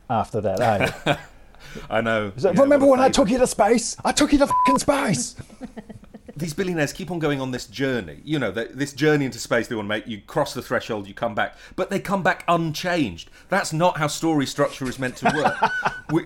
after 0.09 0.41
that, 0.41 0.59
are? 1.07 1.19
I 1.89 2.01
know. 2.01 2.33
Yeah, 2.37 2.51
Remember 2.51 2.85
when 2.85 2.99
I 2.99 3.09
took 3.09 3.29
you 3.29 3.37
to 3.37 3.47
space? 3.47 3.95
I 4.03 4.11
took 4.11 4.31
you 4.33 4.39
to 4.39 4.47
fucking 4.47 4.79
space. 4.79 5.35
These 6.35 6.53
billionaires 6.53 6.91
keep 6.91 7.11
on 7.11 7.19
going 7.19 7.39
on 7.39 7.51
this 7.51 7.67
journey. 7.67 8.19
You 8.23 8.39
know, 8.39 8.51
th- 8.51 8.71
this 8.73 8.93
journey 8.93 9.25
into 9.25 9.37
space 9.37 9.67
they 9.67 9.75
want 9.75 9.85
to 9.85 9.89
make. 9.89 10.07
You 10.07 10.21
cross 10.21 10.53
the 10.53 10.61
threshold, 10.61 11.07
you 11.07 11.13
come 11.13 11.35
back, 11.35 11.55
but 11.75 11.89
they 11.89 11.99
come 11.99 12.23
back 12.23 12.43
unchanged. 12.47 13.29
That's 13.49 13.71
not 13.71 13.97
how 13.97 14.07
story 14.07 14.47
structure 14.47 14.89
is 14.89 14.97
meant 14.97 15.17
to 15.17 15.31
work. 15.35 15.71
we, 16.11 16.25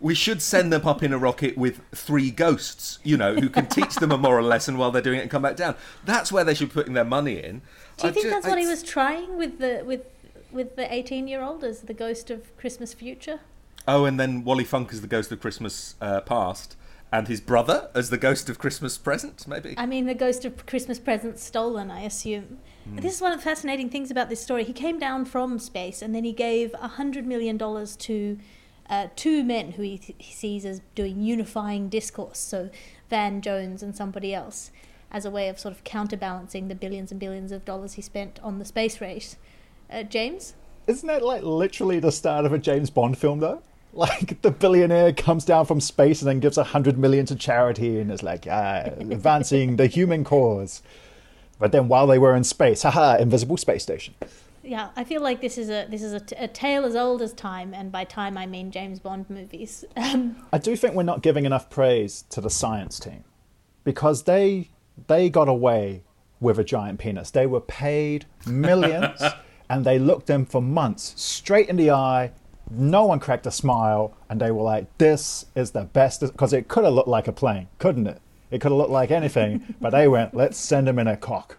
we 0.00 0.14
should 0.14 0.40
send 0.40 0.72
them 0.72 0.86
up 0.86 1.02
in 1.02 1.12
a 1.12 1.18
rocket 1.18 1.56
with 1.56 1.82
three 1.92 2.30
ghosts, 2.30 2.98
you 3.04 3.16
know, 3.16 3.34
who 3.34 3.48
can 3.50 3.66
teach 3.66 3.96
them 3.96 4.10
a 4.10 4.18
moral 4.18 4.46
lesson 4.46 4.78
while 4.78 4.90
they're 4.90 5.02
doing 5.02 5.18
it 5.18 5.22
and 5.22 5.30
come 5.30 5.42
back 5.42 5.56
down. 5.56 5.76
That's 6.04 6.32
where 6.32 6.42
they 6.42 6.54
should 6.54 6.68
be 6.68 6.74
putting 6.74 6.94
their 6.94 7.04
money 7.04 7.42
in. 7.42 7.60
Do 7.98 8.06
you 8.06 8.08
I 8.08 8.12
think 8.12 8.26
ju- 8.26 8.30
that's 8.30 8.46
what 8.46 8.58
he 8.58 8.66
was 8.66 8.82
trying 8.82 9.36
with 9.36 9.58
the 9.58 9.82
with 9.84 10.02
with 10.50 10.76
the 10.76 10.92
eighteen 10.92 11.28
year 11.28 11.42
old 11.42 11.62
as 11.62 11.82
the 11.82 11.94
ghost 11.94 12.30
of 12.30 12.56
Christmas 12.56 12.94
future? 12.94 13.40
Oh, 13.86 14.04
and 14.04 14.18
then 14.18 14.44
Wally 14.44 14.64
Funk 14.64 14.92
as 14.92 15.00
the 15.00 15.06
ghost 15.06 15.32
of 15.32 15.40
Christmas 15.40 15.96
uh, 16.00 16.20
past, 16.22 16.76
and 17.12 17.28
his 17.28 17.40
brother 17.40 17.90
as 17.94 18.10
the 18.10 18.18
ghost 18.18 18.48
of 18.48 18.58
Christmas 18.58 18.96
present, 18.96 19.46
maybe. 19.46 19.74
I 19.76 19.86
mean, 19.86 20.06
the 20.06 20.14
ghost 20.14 20.44
of 20.44 20.64
Christmas 20.66 20.98
present 20.98 21.38
stolen, 21.38 21.90
I 21.90 22.02
assume. 22.02 22.58
Hmm. 22.84 22.96
This 22.96 23.16
is 23.16 23.20
one 23.20 23.32
of 23.32 23.38
the 23.38 23.44
fascinating 23.44 23.90
things 23.90 24.10
about 24.10 24.28
this 24.28 24.42
story. 24.42 24.64
He 24.64 24.72
came 24.72 24.98
down 24.98 25.24
from 25.24 25.58
space 25.58 26.02
and 26.02 26.14
then 26.14 26.24
he 26.24 26.32
gave 26.32 26.72
a 26.74 26.90
$100 26.90 27.24
million 27.24 27.58
to 27.58 28.38
uh, 28.90 29.06
two 29.14 29.44
men 29.44 29.72
who 29.72 29.82
he, 29.82 30.00
he 30.18 30.34
sees 30.34 30.66
as 30.66 30.82
doing 30.96 31.22
unifying 31.22 31.88
discourse, 31.88 32.38
so 32.38 32.68
Van 33.08 33.40
Jones 33.40 33.82
and 33.82 33.96
somebody 33.96 34.34
else, 34.34 34.72
as 35.12 35.24
a 35.24 35.30
way 35.30 35.48
of 35.48 35.58
sort 35.58 35.72
of 35.72 35.84
counterbalancing 35.84 36.66
the 36.66 36.74
billions 36.74 37.12
and 37.12 37.20
billions 37.20 37.52
of 37.52 37.64
dollars 37.64 37.94
he 37.94 38.02
spent 38.02 38.40
on 38.42 38.58
the 38.58 38.64
space 38.64 39.00
race. 39.00 39.36
Uh, 39.90 40.02
James? 40.02 40.54
Isn't 40.88 41.06
that 41.06 41.22
like 41.22 41.42
literally 41.44 42.00
the 42.00 42.10
start 42.10 42.44
of 42.44 42.52
a 42.52 42.58
James 42.58 42.90
Bond 42.90 43.16
film, 43.16 43.38
though? 43.38 43.62
Like 43.92 44.40
the 44.42 44.52
billionaire 44.52 45.12
comes 45.12 45.44
down 45.44 45.66
from 45.66 45.80
space 45.80 46.22
and 46.22 46.28
then 46.28 46.38
gives 46.38 46.56
a 46.56 46.62
hundred 46.62 46.96
million 46.96 47.26
to 47.26 47.34
charity 47.34 47.98
and 47.98 48.12
is 48.12 48.22
like, 48.22 48.46
ah, 48.48 48.84
advancing 48.84 49.78
the 49.78 49.88
human 49.88 50.22
cause. 50.22 50.80
But 51.58 51.72
then 51.72 51.88
while 51.88 52.06
they 52.06 52.16
were 52.16 52.36
in 52.36 52.44
space, 52.44 52.82
haha, 52.82 53.16
invisible 53.16 53.56
space 53.56 53.82
station. 53.82 54.14
Yeah, 54.62 54.90
I 54.94 55.04
feel 55.04 55.22
like 55.22 55.40
this 55.40 55.56
is 55.56 55.70
a 55.70 55.86
this 55.88 56.02
is 56.02 56.12
a, 56.12 56.20
t- 56.20 56.36
a 56.36 56.46
tale 56.46 56.84
as 56.84 56.94
old 56.94 57.22
as 57.22 57.32
time, 57.32 57.72
and 57.72 57.90
by 57.90 58.04
time 58.04 58.36
I 58.36 58.46
mean 58.46 58.70
James 58.70 59.00
Bond 59.00 59.28
movies. 59.28 59.84
Um, 59.96 60.36
I 60.52 60.58
do 60.58 60.76
think 60.76 60.94
we're 60.94 61.02
not 61.02 61.22
giving 61.22 61.44
enough 61.44 61.70
praise 61.70 62.24
to 62.30 62.40
the 62.40 62.50
science 62.50 62.98
team 62.98 63.24
because 63.84 64.24
they 64.24 64.70
they 65.06 65.30
got 65.30 65.48
away 65.48 66.02
with 66.40 66.58
a 66.58 66.64
giant 66.64 66.98
penis. 66.98 67.30
They 67.30 67.46
were 67.46 67.60
paid 67.60 68.26
millions 68.46 69.22
and 69.68 69.84
they 69.84 69.98
looked 69.98 70.26
them 70.26 70.46
for 70.46 70.60
months 70.60 71.14
straight 71.20 71.68
in 71.68 71.76
the 71.76 71.90
eye. 71.90 72.32
No 72.70 73.04
one 73.04 73.20
cracked 73.20 73.46
a 73.46 73.50
smile, 73.50 74.16
and 74.28 74.40
they 74.40 74.50
were 74.50 74.62
like, 74.62 74.86
"This 74.98 75.46
is 75.54 75.72
the 75.72 75.84
best." 75.84 76.20
Because 76.20 76.52
it 76.52 76.68
could 76.68 76.84
have 76.84 76.94
looked 76.94 77.08
like 77.08 77.28
a 77.28 77.32
plane, 77.32 77.68
couldn't 77.78 78.06
it? 78.06 78.20
It 78.50 78.60
could 78.60 78.72
have 78.72 78.78
looked 78.78 78.90
like 78.90 79.10
anything, 79.10 79.74
but 79.80 79.90
they 79.90 80.08
went, 80.08 80.34
"Let's 80.34 80.58
send 80.58 80.88
him 80.88 80.98
in 80.98 81.06
a 81.06 81.16
cock." 81.16 81.56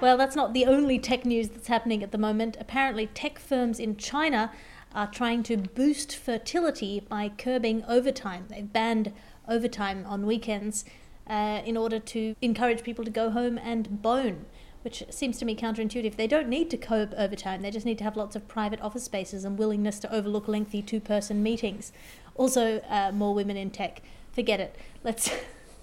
Well, 0.00 0.16
that's 0.16 0.36
not 0.36 0.52
the 0.52 0.66
only 0.66 0.98
tech 0.98 1.24
news 1.24 1.48
that's 1.48 1.68
happening 1.68 2.02
at 2.02 2.12
the 2.12 2.18
moment. 2.18 2.56
Apparently, 2.60 3.06
tech 3.08 3.38
firms 3.38 3.80
in 3.80 3.96
China 3.96 4.52
are 4.94 5.06
trying 5.06 5.42
to 5.44 5.56
boost 5.56 6.16
fertility 6.16 7.00
by 7.00 7.30
curbing 7.36 7.84
overtime. 7.84 8.46
They've 8.48 8.72
banned 8.72 9.12
overtime 9.48 10.04
on 10.06 10.26
weekends 10.26 10.84
uh, 11.28 11.62
in 11.64 11.76
order 11.76 11.98
to 11.98 12.34
encourage 12.40 12.82
people 12.82 13.04
to 13.04 13.10
go 13.10 13.30
home 13.30 13.58
and 13.58 14.00
bone, 14.00 14.46
which 14.82 15.02
seems 15.10 15.38
to 15.38 15.44
me 15.44 15.54
counterintuitive. 15.56 16.16
They 16.16 16.26
don't 16.26 16.48
need 16.48 16.70
to 16.70 16.76
curb 16.76 17.14
overtime, 17.16 17.62
they 17.62 17.70
just 17.70 17.86
need 17.86 17.98
to 17.98 18.04
have 18.04 18.16
lots 18.16 18.36
of 18.36 18.48
private 18.48 18.80
office 18.80 19.04
spaces 19.04 19.44
and 19.44 19.58
willingness 19.58 19.98
to 20.00 20.14
overlook 20.14 20.48
lengthy 20.48 20.80
two 20.80 21.00
person 21.00 21.42
meetings. 21.42 21.92
Also, 22.34 22.80
uh, 22.88 23.10
more 23.12 23.34
women 23.34 23.56
in 23.56 23.70
tech. 23.70 24.00
Forget 24.32 24.60
it. 24.60 24.76
Let's. 25.02 25.30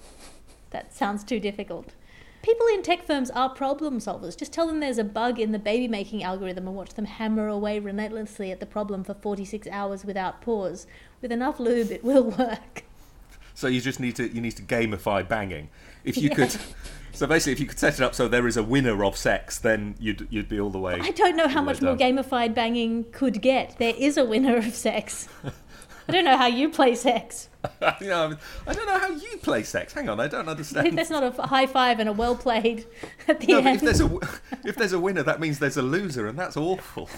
that 0.70 0.94
sounds 0.94 1.22
too 1.22 1.38
difficult. 1.38 1.92
People 2.46 2.68
in 2.68 2.82
tech 2.82 3.04
firms 3.04 3.28
are 3.32 3.48
problem 3.48 3.98
solvers. 3.98 4.36
Just 4.36 4.52
tell 4.52 4.68
them 4.68 4.78
there's 4.78 4.98
a 4.98 5.04
bug 5.04 5.40
in 5.40 5.50
the 5.50 5.58
baby 5.58 5.88
making 5.88 6.22
algorithm 6.22 6.68
and 6.68 6.76
watch 6.76 6.94
them 6.94 7.06
hammer 7.06 7.48
away 7.48 7.80
relentlessly 7.80 8.52
at 8.52 8.60
the 8.60 8.66
problem 8.66 9.02
for 9.02 9.14
46 9.14 9.66
hours 9.66 10.04
without 10.04 10.40
pause. 10.40 10.86
With 11.20 11.32
enough 11.32 11.58
lube, 11.58 11.90
it 11.90 12.04
will 12.04 12.30
work. 12.38 12.84
So 13.54 13.66
you 13.66 13.80
just 13.80 13.98
need 13.98 14.14
to 14.14 14.32
you 14.32 14.40
need 14.40 14.52
to 14.52 14.62
gamify 14.62 15.28
banging. 15.28 15.70
If 16.04 16.18
you 16.18 16.28
Yeah. 16.28 16.36
could, 16.36 16.56
so 17.12 17.26
basically, 17.26 17.54
if 17.54 17.58
you 17.58 17.66
could 17.66 17.80
set 17.80 17.94
it 17.94 18.00
up 18.00 18.14
so 18.14 18.28
there 18.28 18.46
is 18.46 18.56
a 18.56 18.62
winner 18.62 19.04
of 19.04 19.16
sex, 19.16 19.58
then 19.58 19.96
you'd 19.98 20.28
you'd 20.30 20.48
be 20.48 20.60
all 20.60 20.70
the 20.70 20.78
way. 20.78 21.00
I 21.02 21.10
don't 21.10 21.36
know 21.36 21.48
how 21.48 21.58
all 21.58 21.64
the 21.64 21.72
way 21.72 21.72
much 21.72 21.82
more 21.82 21.96
gamified 21.96 22.54
banging 22.54 23.06
could 23.10 23.42
get. 23.42 23.76
There 23.78 23.94
is 23.98 24.16
a 24.16 24.24
winner 24.24 24.56
of 24.56 24.72
sex. 24.72 25.28
I 26.08 26.12
don't 26.12 26.24
know 26.24 26.36
how 26.36 26.46
you 26.46 26.68
play 26.68 26.94
sex. 26.94 27.48
you 28.00 28.06
know, 28.08 28.36
I 28.66 28.72
don't 28.72 28.86
know 28.86 28.98
how 28.98 29.10
you 29.10 29.38
play 29.38 29.62
sex. 29.62 29.92
Hang 29.92 30.08
on, 30.08 30.20
I 30.20 30.28
don't 30.28 30.48
understand. 30.48 30.84
think 30.84 30.96
that's 30.96 31.10
not 31.10 31.22
a 31.22 31.42
high 31.42 31.66
five 31.66 31.98
and 31.98 32.08
a 32.08 32.12
well 32.12 32.36
played 32.36 32.86
at 33.28 33.40
the 33.40 33.48
no, 33.48 33.62
but 33.62 33.66
end. 33.68 33.76
if 33.76 33.82
there's 33.82 34.00
a 34.00 34.18
if 34.64 34.76
there's 34.76 34.92
a 34.92 35.00
winner, 35.00 35.22
that 35.22 35.40
means 35.40 35.58
there's 35.58 35.76
a 35.76 35.82
loser, 35.82 36.26
and 36.26 36.38
that's 36.38 36.56
awful. 36.56 37.08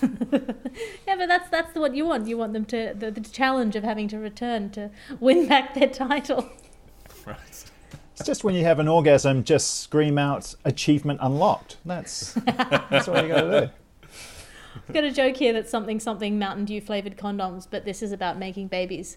Yeah, 1.06 1.16
but 1.16 1.26
that's 1.26 1.50
that's 1.50 1.74
what 1.74 1.94
you 1.94 2.06
want. 2.06 2.26
You 2.28 2.38
want 2.38 2.52
them 2.52 2.64
to 2.66 2.94
the, 2.94 3.10
the 3.10 3.20
challenge 3.20 3.76
of 3.76 3.84
having 3.84 4.08
to 4.08 4.18
return 4.18 4.70
to 4.70 4.90
win 5.20 5.48
back 5.48 5.74
their 5.74 5.88
title. 5.88 6.48
right. 7.26 7.36
It's 8.12 8.26
just 8.26 8.42
when 8.42 8.54
you 8.56 8.64
have 8.64 8.80
an 8.80 8.88
orgasm, 8.88 9.44
just 9.44 9.80
scream 9.80 10.18
out 10.18 10.54
"achievement 10.64 11.20
unlocked." 11.22 11.76
That's 11.84 12.32
that's 12.90 13.06
what 13.06 13.22
you 13.22 13.28
got 13.28 13.40
to 13.42 13.60
do. 13.66 13.72
I've 14.88 14.94
got 14.94 15.04
a 15.04 15.12
joke 15.12 15.36
here 15.36 15.52
that's 15.52 15.70
something 15.70 16.00
something 16.00 16.38
Mountain 16.38 16.64
Dew 16.64 16.80
flavored 16.80 17.16
condoms, 17.18 17.66
but 17.70 17.84
this 17.84 18.02
is 18.02 18.10
about 18.10 18.38
making 18.38 18.68
babies. 18.68 19.16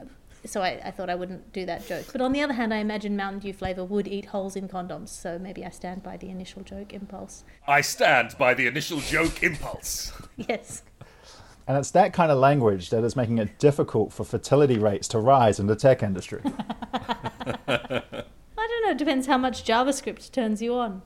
Uh, 0.00 0.04
So 0.46 0.62
I, 0.62 0.80
I 0.84 0.90
thought 0.92 1.10
I 1.10 1.16
wouldn't 1.16 1.52
do 1.52 1.66
that 1.66 1.84
joke. 1.88 2.06
But 2.12 2.20
on 2.20 2.32
the 2.32 2.40
other 2.40 2.52
hand, 2.52 2.72
I 2.72 2.76
imagine 2.76 3.16
Mountain 3.16 3.40
Dew 3.40 3.52
flavor 3.52 3.84
would 3.84 4.06
eat 4.06 4.26
holes 4.26 4.54
in 4.54 4.68
condoms, 4.68 5.08
so 5.08 5.36
maybe 5.36 5.64
I 5.64 5.70
stand 5.70 6.04
by 6.04 6.16
the 6.16 6.30
initial 6.30 6.62
joke 6.62 6.92
impulse. 6.92 7.42
I 7.66 7.80
stand 7.80 8.38
by 8.38 8.54
the 8.54 8.66
initial 8.68 9.00
joke 9.00 9.42
impulse. 9.42 10.12
Yes. 10.36 10.82
And 11.66 11.76
it's 11.76 11.90
that 11.90 12.12
kind 12.14 12.30
of 12.32 12.38
language 12.38 12.88
that 12.90 13.04
is 13.04 13.14
making 13.16 13.36
it 13.38 13.58
difficult 13.58 14.12
for 14.12 14.24
fertility 14.24 14.78
rates 14.78 15.06
to 15.08 15.18
rise 15.18 15.58
in 15.60 15.66
the 15.66 15.76
tech 15.76 16.02
industry. 16.02 16.40
I 16.44 18.02
don't 18.56 18.84
know, 18.84 18.90
it 18.92 18.96
depends 18.98 19.26
how 19.26 19.36
much 19.36 19.64
JavaScript 19.64 20.30
turns 20.32 20.62
you 20.62 20.74
on. 20.74 21.02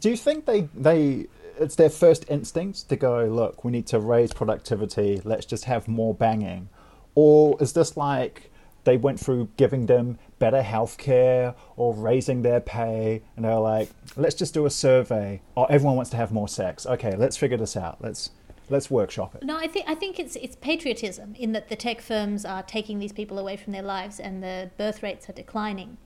Do 0.00 0.08
you 0.10 0.16
think 0.16 0.46
they 0.46 0.68
they 0.74 1.26
it's 1.60 1.76
their 1.76 1.90
first 1.90 2.24
instinct 2.28 2.88
to 2.88 2.96
go, 2.96 3.24
look, 3.24 3.64
we 3.64 3.72
need 3.72 3.86
to 3.88 3.98
raise 3.98 4.32
productivity, 4.32 5.20
let's 5.24 5.46
just 5.46 5.64
have 5.64 5.88
more 5.88 6.14
banging? 6.14 6.68
Or 7.14 7.56
is 7.60 7.72
this 7.72 7.96
like 7.96 8.50
they 8.84 8.96
went 8.96 9.20
through 9.20 9.48
giving 9.56 9.86
them 9.86 10.18
better 10.38 10.62
healthcare 10.62 11.54
or 11.76 11.94
raising 11.94 12.42
their 12.42 12.60
pay 12.60 13.22
and 13.36 13.44
they're 13.44 13.56
like, 13.56 13.90
let's 14.16 14.34
just 14.34 14.54
do 14.54 14.66
a 14.66 14.70
survey. 14.70 15.42
Oh, 15.56 15.64
everyone 15.64 15.96
wants 15.96 16.10
to 16.12 16.16
have 16.16 16.32
more 16.32 16.48
sex. 16.48 16.86
Okay, 16.86 17.14
let's 17.16 17.36
figure 17.36 17.56
this 17.56 17.76
out. 17.76 17.98
Let's 18.00 18.30
let's 18.70 18.90
workshop 18.90 19.34
it. 19.34 19.42
No, 19.42 19.56
I 19.56 19.66
think 19.66 19.86
I 19.88 19.94
think 19.94 20.18
it's 20.18 20.36
it's 20.36 20.56
patriotism 20.56 21.34
in 21.38 21.52
that 21.52 21.68
the 21.68 21.76
tech 21.76 22.00
firms 22.00 22.44
are 22.44 22.62
taking 22.62 22.98
these 22.98 23.12
people 23.12 23.38
away 23.38 23.56
from 23.56 23.72
their 23.72 23.82
lives 23.82 24.20
and 24.20 24.42
the 24.42 24.70
birth 24.78 25.02
rates 25.02 25.28
are 25.28 25.34
declining. 25.34 25.98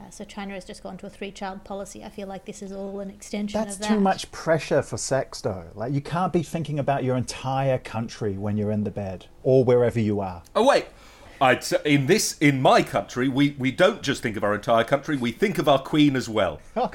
Uh, 0.00 0.10
so 0.10 0.24
China 0.24 0.54
has 0.54 0.64
just 0.64 0.82
gone 0.82 0.96
to 0.98 1.06
a 1.06 1.10
three-child 1.10 1.64
policy. 1.64 2.04
I 2.04 2.08
feel 2.08 2.28
like 2.28 2.44
this 2.44 2.62
is 2.62 2.70
all 2.70 3.00
an 3.00 3.10
extension 3.10 3.60
That's 3.60 3.76
of 3.76 3.80
that. 3.82 3.88
too 3.88 4.00
much 4.00 4.30
pressure 4.30 4.80
for 4.80 4.96
sex, 4.96 5.40
though. 5.40 5.64
Like, 5.74 5.92
you 5.92 6.00
can't 6.00 6.32
be 6.32 6.42
thinking 6.42 6.78
about 6.78 7.02
your 7.02 7.16
entire 7.16 7.78
country 7.78 8.38
when 8.38 8.56
you're 8.56 8.70
in 8.70 8.84
the 8.84 8.92
bed 8.92 9.26
or 9.42 9.64
wherever 9.64 9.98
you 9.98 10.20
are. 10.20 10.42
Oh 10.54 10.64
wait, 10.64 10.86
I'd 11.40 11.64
say 11.64 11.78
in 11.84 12.06
this 12.06 12.38
in 12.38 12.62
my 12.62 12.82
country, 12.82 13.28
we 13.28 13.56
we 13.58 13.72
don't 13.72 14.02
just 14.02 14.22
think 14.22 14.36
of 14.36 14.44
our 14.44 14.54
entire 14.54 14.84
country, 14.84 15.16
we 15.16 15.32
think 15.32 15.58
of 15.58 15.68
our 15.68 15.80
queen 15.80 16.16
as 16.16 16.28
well. 16.28 16.60
Oh. 16.76 16.90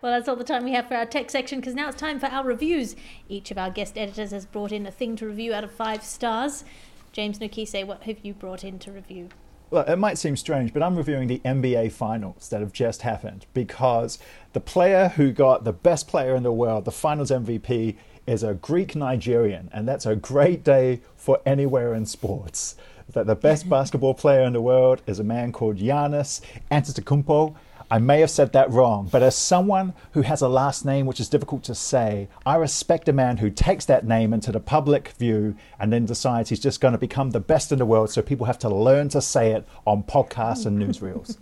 Well, 0.00 0.12
that's 0.12 0.28
all 0.28 0.36
the 0.36 0.44
time 0.44 0.62
we 0.62 0.72
have 0.74 0.86
for 0.86 0.94
our 0.94 1.06
tech 1.06 1.28
section 1.28 1.58
because 1.58 1.74
now 1.74 1.88
it's 1.88 1.96
time 1.98 2.20
for 2.20 2.26
our 2.26 2.44
reviews. 2.44 2.94
Each 3.28 3.50
of 3.50 3.58
our 3.58 3.68
guest 3.68 3.98
editors 3.98 4.30
has 4.30 4.46
brought 4.46 4.70
in 4.70 4.86
a 4.86 4.92
thing 4.92 5.16
to 5.16 5.26
review 5.26 5.52
out 5.52 5.64
of 5.64 5.72
five 5.72 6.04
stars. 6.04 6.64
James 7.10 7.40
Nokise, 7.40 7.84
what 7.84 8.04
have 8.04 8.18
you 8.22 8.32
brought 8.32 8.62
in 8.62 8.78
to 8.78 8.92
review? 8.92 9.28
Well, 9.70 9.84
it 9.84 9.96
might 9.96 10.16
seem 10.16 10.34
strange, 10.36 10.72
but 10.72 10.82
I'm 10.82 10.96
reviewing 10.96 11.28
the 11.28 11.40
NBA 11.40 11.92
finals 11.92 12.48
that 12.48 12.60
have 12.60 12.72
just 12.72 13.02
happened 13.02 13.44
because 13.52 14.18
the 14.54 14.60
player 14.60 15.08
who 15.10 15.30
got 15.30 15.64
the 15.64 15.74
best 15.74 16.08
player 16.08 16.34
in 16.34 16.42
the 16.42 16.52
world, 16.52 16.86
the 16.86 16.90
finals 16.90 17.30
MVP, 17.30 17.96
is 18.26 18.42
a 18.42 18.54
Greek 18.54 18.96
Nigerian, 18.96 19.68
and 19.70 19.86
that's 19.86 20.06
a 20.06 20.16
great 20.16 20.64
day 20.64 21.02
for 21.16 21.40
anywhere 21.44 21.94
in 21.94 22.06
sports. 22.06 22.76
That 23.12 23.26
the 23.26 23.34
best 23.34 23.68
basketball 23.70 24.14
player 24.14 24.40
in 24.42 24.54
the 24.54 24.62
world 24.62 25.02
is 25.06 25.18
a 25.18 25.24
man 25.24 25.52
called 25.52 25.76
Giannis 25.76 26.40
Antetokounmpo. 26.70 27.54
I 27.90 27.98
may 27.98 28.20
have 28.20 28.30
said 28.30 28.52
that 28.52 28.70
wrong, 28.70 29.08
but 29.10 29.22
as 29.22 29.34
someone 29.34 29.94
who 30.12 30.20
has 30.20 30.42
a 30.42 30.48
last 30.48 30.84
name 30.84 31.06
which 31.06 31.20
is 31.20 31.30
difficult 31.30 31.64
to 31.64 31.74
say, 31.74 32.28
I 32.44 32.56
respect 32.56 33.08
a 33.08 33.14
man 33.14 33.38
who 33.38 33.48
takes 33.48 33.86
that 33.86 34.06
name 34.06 34.34
into 34.34 34.52
the 34.52 34.60
public 34.60 35.08
view 35.12 35.56
and 35.80 35.90
then 35.90 36.04
decides 36.04 36.50
he's 36.50 36.60
just 36.60 36.82
going 36.82 36.92
to 36.92 36.98
become 36.98 37.30
the 37.30 37.40
best 37.40 37.72
in 37.72 37.78
the 37.78 37.86
world, 37.86 38.10
so 38.10 38.20
people 38.20 38.44
have 38.44 38.58
to 38.58 38.68
learn 38.68 39.08
to 39.10 39.22
say 39.22 39.52
it 39.52 39.66
on 39.86 40.02
podcasts 40.02 40.66
and 40.66 40.78
newsreels. 40.78 41.38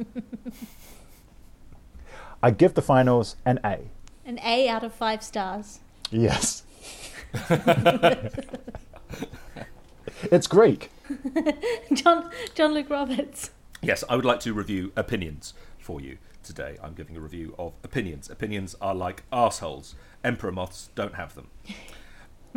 I 2.43 2.53
give 2.53 2.75
the 2.75 2.83
finals 2.83 3.35
an 3.45 3.59
A. 3.65 3.81
An 4.25 4.39
A 4.45 4.69
out 4.69 4.85
of 4.85 4.95
five 4.95 5.25
stars. 5.25 5.81
Yes. 6.13 6.63
it's 10.31 10.47
Greek. 10.47 10.91
John 11.93 12.31
John 12.55 12.73
Luke 12.73 12.89
Roberts. 12.89 13.51
Yes, 13.83 14.05
I 14.09 14.15
would 14.15 14.25
like 14.25 14.41
to 14.41 14.53
review 14.53 14.93
opinions 14.97 15.55
for 15.79 16.01
you 16.01 16.19
today. 16.47 16.79
I'm 16.83 16.95
giving 16.95 17.17
a 17.17 17.21
review 17.21 17.55
of 17.59 17.75
opinions. 17.85 18.31
Opinions 18.31 18.75
are 18.81 18.95
like 18.95 19.29
arseholes. 19.31 19.95
Emperor 20.25 20.53
moths 20.53 20.91
don't 20.95 21.17
have 21.17 21.35
them. 21.35 21.49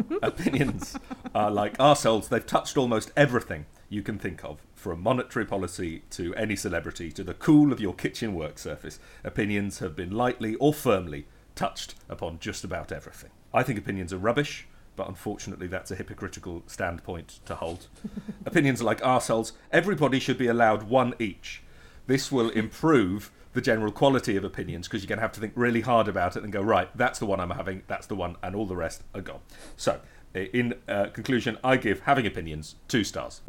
opinions 0.21 0.97
are 1.35 1.51
like 1.51 1.77
arseholes. 1.77 2.29
They've 2.29 2.45
touched 2.45 2.77
almost 2.77 3.11
everything 3.17 3.65
you 3.89 4.03
can 4.03 4.19
think 4.19 4.45
of, 4.45 4.61
from 4.75 5.01
monetary 5.01 5.45
policy 5.45 6.03
to 6.11 6.33
any 6.35 6.55
celebrity 6.55 7.11
to 7.11 7.23
the 7.23 7.33
cool 7.33 7.73
of 7.73 7.79
your 7.79 7.93
kitchen 7.93 8.35
work 8.35 8.59
surface. 8.59 8.99
Opinions 9.23 9.79
have 9.79 9.95
been 9.95 10.11
lightly 10.11 10.55
or 10.55 10.73
firmly 10.73 11.25
touched 11.55 11.95
upon 12.07 12.39
just 12.39 12.63
about 12.63 12.91
everything. 12.91 13.31
I 13.53 13.63
think 13.63 13.79
opinions 13.79 14.13
are 14.13 14.17
rubbish, 14.17 14.67
but 14.95 15.07
unfortunately 15.07 15.67
that's 15.67 15.91
a 15.91 15.95
hypocritical 15.95 16.63
standpoint 16.67 17.39
to 17.45 17.55
hold. 17.55 17.87
opinions 18.45 18.81
are 18.81 18.85
like 18.85 19.01
arseholes. 19.01 19.53
Everybody 19.71 20.19
should 20.19 20.37
be 20.37 20.47
allowed 20.47 20.83
one 20.83 21.15
each. 21.19 21.63
This 22.05 22.31
will 22.31 22.49
improve 22.49 23.31
the 23.59 23.65
general 23.65 23.91
quality 23.91 24.37
of 24.37 24.45
opinions 24.45 24.87
because 24.87 25.03
you're 25.03 25.09
going 25.09 25.17
to 25.17 25.21
have 25.21 25.33
to 25.33 25.41
think 25.41 25.51
really 25.53 25.81
hard 25.81 26.07
about 26.07 26.37
it 26.37 26.43
and 26.43 26.53
go, 26.53 26.61
right, 26.61 26.89
that's 26.95 27.19
the 27.19 27.25
one 27.25 27.41
I'm 27.41 27.49
having, 27.49 27.83
that's 27.87 28.07
the 28.07 28.15
one, 28.15 28.37
and 28.41 28.55
all 28.55 28.65
the 28.65 28.77
rest 28.77 29.03
are 29.13 29.19
gone. 29.19 29.41
So, 29.75 29.99
in 30.33 30.75
uh, 30.87 31.07
conclusion, 31.07 31.57
I 31.61 31.75
give 31.75 32.01
having 32.01 32.25
opinions 32.25 32.75
two 32.87 33.03
stars. 33.03 33.41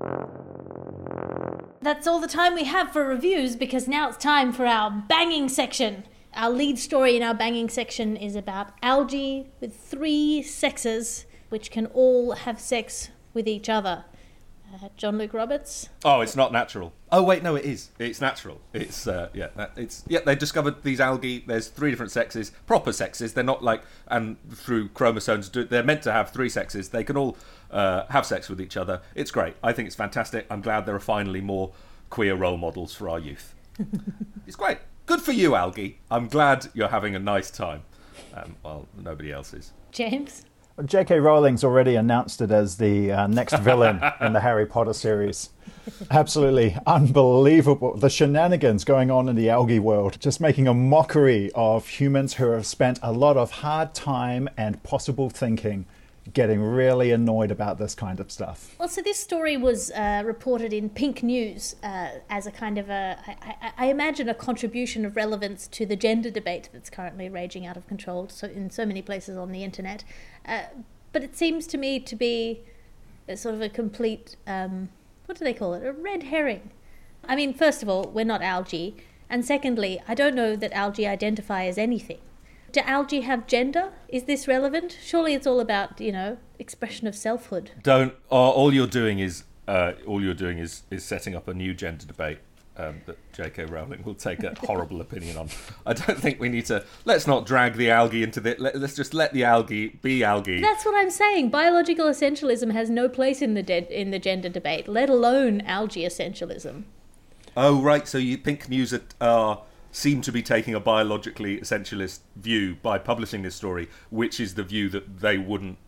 That's 1.80 2.08
all 2.08 2.18
the 2.18 2.26
time 2.26 2.54
we 2.54 2.64
have 2.64 2.92
for 2.92 3.06
reviews 3.06 3.54
because 3.54 3.86
now 3.86 4.08
it's 4.08 4.16
time 4.18 4.52
for 4.52 4.66
our 4.66 4.90
banging 4.90 5.48
section. 5.48 6.02
Our 6.34 6.50
lead 6.50 6.80
story 6.80 7.16
in 7.16 7.22
our 7.22 7.34
banging 7.34 7.68
section 7.68 8.16
is 8.16 8.34
about 8.34 8.72
algae 8.82 9.52
with 9.60 9.76
three 9.76 10.42
sexes 10.42 11.24
which 11.50 11.70
can 11.70 11.86
all 11.86 12.32
have 12.32 12.60
sex 12.60 13.10
with 13.32 13.46
each 13.46 13.68
other. 13.68 14.06
Uh, 14.72 14.88
John 14.96 15.18
Luke 15.18 15.34
Roberts. 15.34 15.88
Oh, 16.04 16.20
it's 16.20 16.36
not 16.36 16.52
natural. 16.52 16.92
Oh 17.10 17.22
wait, 17.24 17.42
no, 17.42 17.56
it 17.56 17.64
is. 17.64 17.90
It's 17.98 18.20
natural. 18.20 18.60
It's 18.72 19.06
uh, 19.06 19.28
yeah, 19.34 19.48
that- 19.56 19.72
it's 19.76 20.04
yeah. 20.06 20.20
They 20.24 20.36
discovered 20.36 20.82
these 20.84 21.00
algae. 21.00 21.42
There's 21.46 21.68
three 21.68 21.90
different 21.90 22.12
sexes, 22.12 22.52
proper 22.66 22.92
sexes. 22.92 23.34
They're 23.34 23.42
not 23.42 23.64
like 23.64 23.82
and 24.06 24.36
through 24.50 24.90
chromosomes. 24.90 25.50
They're 25.50 25.82
meant 25.82 26.02
to 26.02 26.12
have 26.12 26.30
three 26.30 26.48
sexes. 26.48 26.90
They 26.90 27.02
can 27.02 27.16
all 27.16 27.36
uh, 27.70 28.04
have 28.10 28.24
sex 28.26 28.48
with 28.48 28.60
each 28.60 28.76
other. 28.76 29.00
It's 29.14 29.30
great. 29.32 29.56
I 29.62 29.72
think 29.72 29.86
it's 29.86 29.96
fantastic. 29.96 30.46
I'm 30.50 30.60
glad 30.60 30.86
there 30.86 30.94
are 30.94 31.00
finally 31.00 31.40
more 31.40 31.72
queer 32.08 32.34
role 32.36 32.56
models 32.56 32.94
for 32.94 33.08
our 33.08 33.18
youth. 33.18 33.54
it's 34.46 34.56
great. 34.56 34.78
Good 35.06 35.20
for 35.20 35.32
you, 35.32 35.56
algae. 35.56 35.98
I'm 36.10 36.28
glad 36.28 36.68
you're 36.74 36.88
having 36.88 37.16
a 37.16 37.18
nice 37.18 37.50
time. 37.50 37.82
Um, 38.34 38.54
while 38.62 38.86
nobody 38.96 39.32
else 39.32 39.52
is. 39.52 39.72
James. 39.90 40.44
J.K. 40.84 41.20
Rowling's 41.20 41.64
already 41.64 41.94
announced 41.96 42.40
it 42.40 42.50
as 42.50 42.76
the 42.76 43.12
uh, 43.12 43.26
next 43.26 43.58
villain 43.58 44.00
in 44.20 44.32
the 44.32 44.40
Harry 44.40 44.66
Potter 44.66 44.92
series. 44.92 45.50
Absolutely 46.10 46.76
unbelievable. 46.86 47.96
The 47.96 48.08
shenanigans 48.08 48.84
going 48.84 49.10
on 49.10 49.28
in 49.28 49.36
the 49.36 49.50
algae 49.50 49.78
world, 49.78 50.18
just 50.20 50.40
making 50.40 50.68
a 50.68 50.74
mockery 50.74 51.50
of 51.54 51.86
humans 51.88 52.34
who 52.34 52.50
have 52.50 52.66
spent 52.66 52.98
a 53.02 53.12
lot 53.12 53.36
of 53.36 53.50
hard 53.50 53.94
time 53.94 54.48
and 54.56 54.82
possible 54.82 55.28
thinking 55.30 55.86
getting 56.32 56.62
really 56.62 57.10
annoyed 57.12 57.50
about 57.50 57.78
this 57.78 57.94
kind 57.94 58.20
of 58.20 58.30
stuff. 58.30 58.74
Well, 58.78 58.88
so 58.88 59.02
this 59.02 59.18
story 59.18 59.56
was 59.56 59.90
uh, 59.90 60.22
reported 60.24 60.72
in 60.72 60.90
Pink 60.90 61.22
News 61.22 61.76
uh, 61.82 62.08
as 62.28 62.46
a 62.46 62.50
kind 62.50 62.78
of 62.78 62.90
a, 62.90 63.18
I, 63.26 63.72
I, 63.76 63.86
imagine, 63.86 64.28
a 64.28 64.34
contribution 64.34 65.04
of 65.04 65.16
relevance 65.16 65.66
to 65.68 65.86
the 65.86 65.96
gender 65.96 66.30
debate 66.30 66.68
that's 66.72 66.90
currently 66.90 67.28
raging 67.28 67.66
out 67.66 67.76
of 67.76 67.86
control 67.86 68.28
so 68.28 68.46
in 68.48 68.70
so 68.70 68.86
many 68.86 69.02
places 69.02 69.36
on 69.36 69.52
the 69.52 69.64
internet. 69.64 70.04
Uh, 70.46 70.62
but 71.12 71.24
it 71.24 71.36
seems 71.36 71.66
to 71.68 71.78
me 71.78 71.98
to 72.00 72.16
be 72.16 72.60
sort 73.34 73.54
of 73.54 73.60
a 73.60 73.68
complete, 73.68 74.36
um, 74.46 74.88
what 75.26 75.38
do 75.38 75.44
they 75.44 75.54
call 75.54 75.74
it? 75.74 75.84
A 75.84 75.92
red 75.92 76.24
herring. 76.24 76.70
I 77.28 77.36
mean, 77.36 77.54
first 77.54 77.82
of 77.82 77.88
all, 77.88 78.04
we're 78.04 78.24
not 78.24 78.42
algae. 78.42 78.96
And 79.28 79.44
secondly, 79.44 80.00
I 80.08 80.14
don't 80.14 80.34
know 80.34 80.56
that 80.56 80.72
algae 80.72 81.06
identify 81.06 81.64
as 81.64 81.78
anything. 81.78 82.18
Do 82.72 82.80
algae 82.80 83.22
have 83.22 83.46
gender? 83.46 83.92
Is 84.08 84.24
this 84.24 84.46
relevant? 84.46 84.96
Surely 85.02 85.34
it's 85.34 85.46
all 85.46 85.60
about, 85.60 86.00
you 86.00 86.12
know, 86.12 86.38
expression 86.58 87.06
of 87.06 87.16
selfhood. 87.16 87.72
Don't. 87.82 88.14
Uh, 88.30 88.50
all 88.50 88.72
you're 88.72 88.86
doing 88.86 89.18
is 89.18 89.44
uh, 89.66 89.92
all 90.06 90.22
you're 90.22 90.34
doing 90.34 90.58
is 90.58 90.82
is 90.90 91.04
setting 91.04 91.34
up 91.34 91.48
a 91.48 91.54
new 91.54 91.74
gender 91.74 92.06
debate 92.06 92.38
um, 92.76 93.00
that 93.06 93.16
J.K. 93.32 93.66
Rowling 93.66 94.02
will 94.04 94.14
take 94.14 94.42
a 94.42 94.54
horrible 94.66 95.00
opinion 95.00 95.36
on. 95.36 95.48
I 95.86 95.92
don't 95.92 96.18
think 96.18 96.40
we 96.40 96.48
need 96.48 96.66
to. 96.66 96.84
Let's 97.04 97.26
not 97.26 97.46
drag 97.46 97.74
the 97.74 97.90
algae 97.90 98.22
into 98.22 98.40
the. 98.40 98.56
Let, 98.58 98.76
let's 98.76 98.94
just 98.94 99.14
let 99.14 99.32
the 99.32 99.44
algae 99.44 99.88
be 100.02 100.24
algae. 100.24 100.60
That's 100.60 100.84
what 100.84 100.94
I'm 100.94 101.10
saying. 101.10 101.50
Biological 101.50 102.06
essentialism 102.06 102.72
has 102.72 102.90
no 102.90 103.08
place 103.08 103.42
in 103.42 103.54
the 103.54 103.62
de- 103.62 104.00
in 104.00 104.10
the 104.10 104.18
gender 104.18 104.48
debate, 104.48 104.88
let 104.88 105.10
alone 105.10 105.60
algae 105.62 106.04
essentialism. 106.04 106.84
Oh 107.56 107.80
right, 107.80 108.06
so 108.06 108.18
you 108.18 108.38
Pink 108.38 108.68
News 108.68 108.94
are, 108.94 109.02
are 109.20 109.62
seem 109.92 110.20
to 110.22 110.32
be 110.32 110.42
taking 110.42 110.74
a 110.74 110.80
biologically 110.80 111.58
essentialist 111.58 112.20
view 112.36 112.76
by 112.82 112.98
publishing 112.98 113.42
this 113.42 113.54
story, 113.54 113.88
which 114.10 114.40
is 114.40 114.54
the 114.54 114.62
view 114.62 114.88
that 114.88 115.20
they 115.20 115.38
wouldn't 115.38 115.78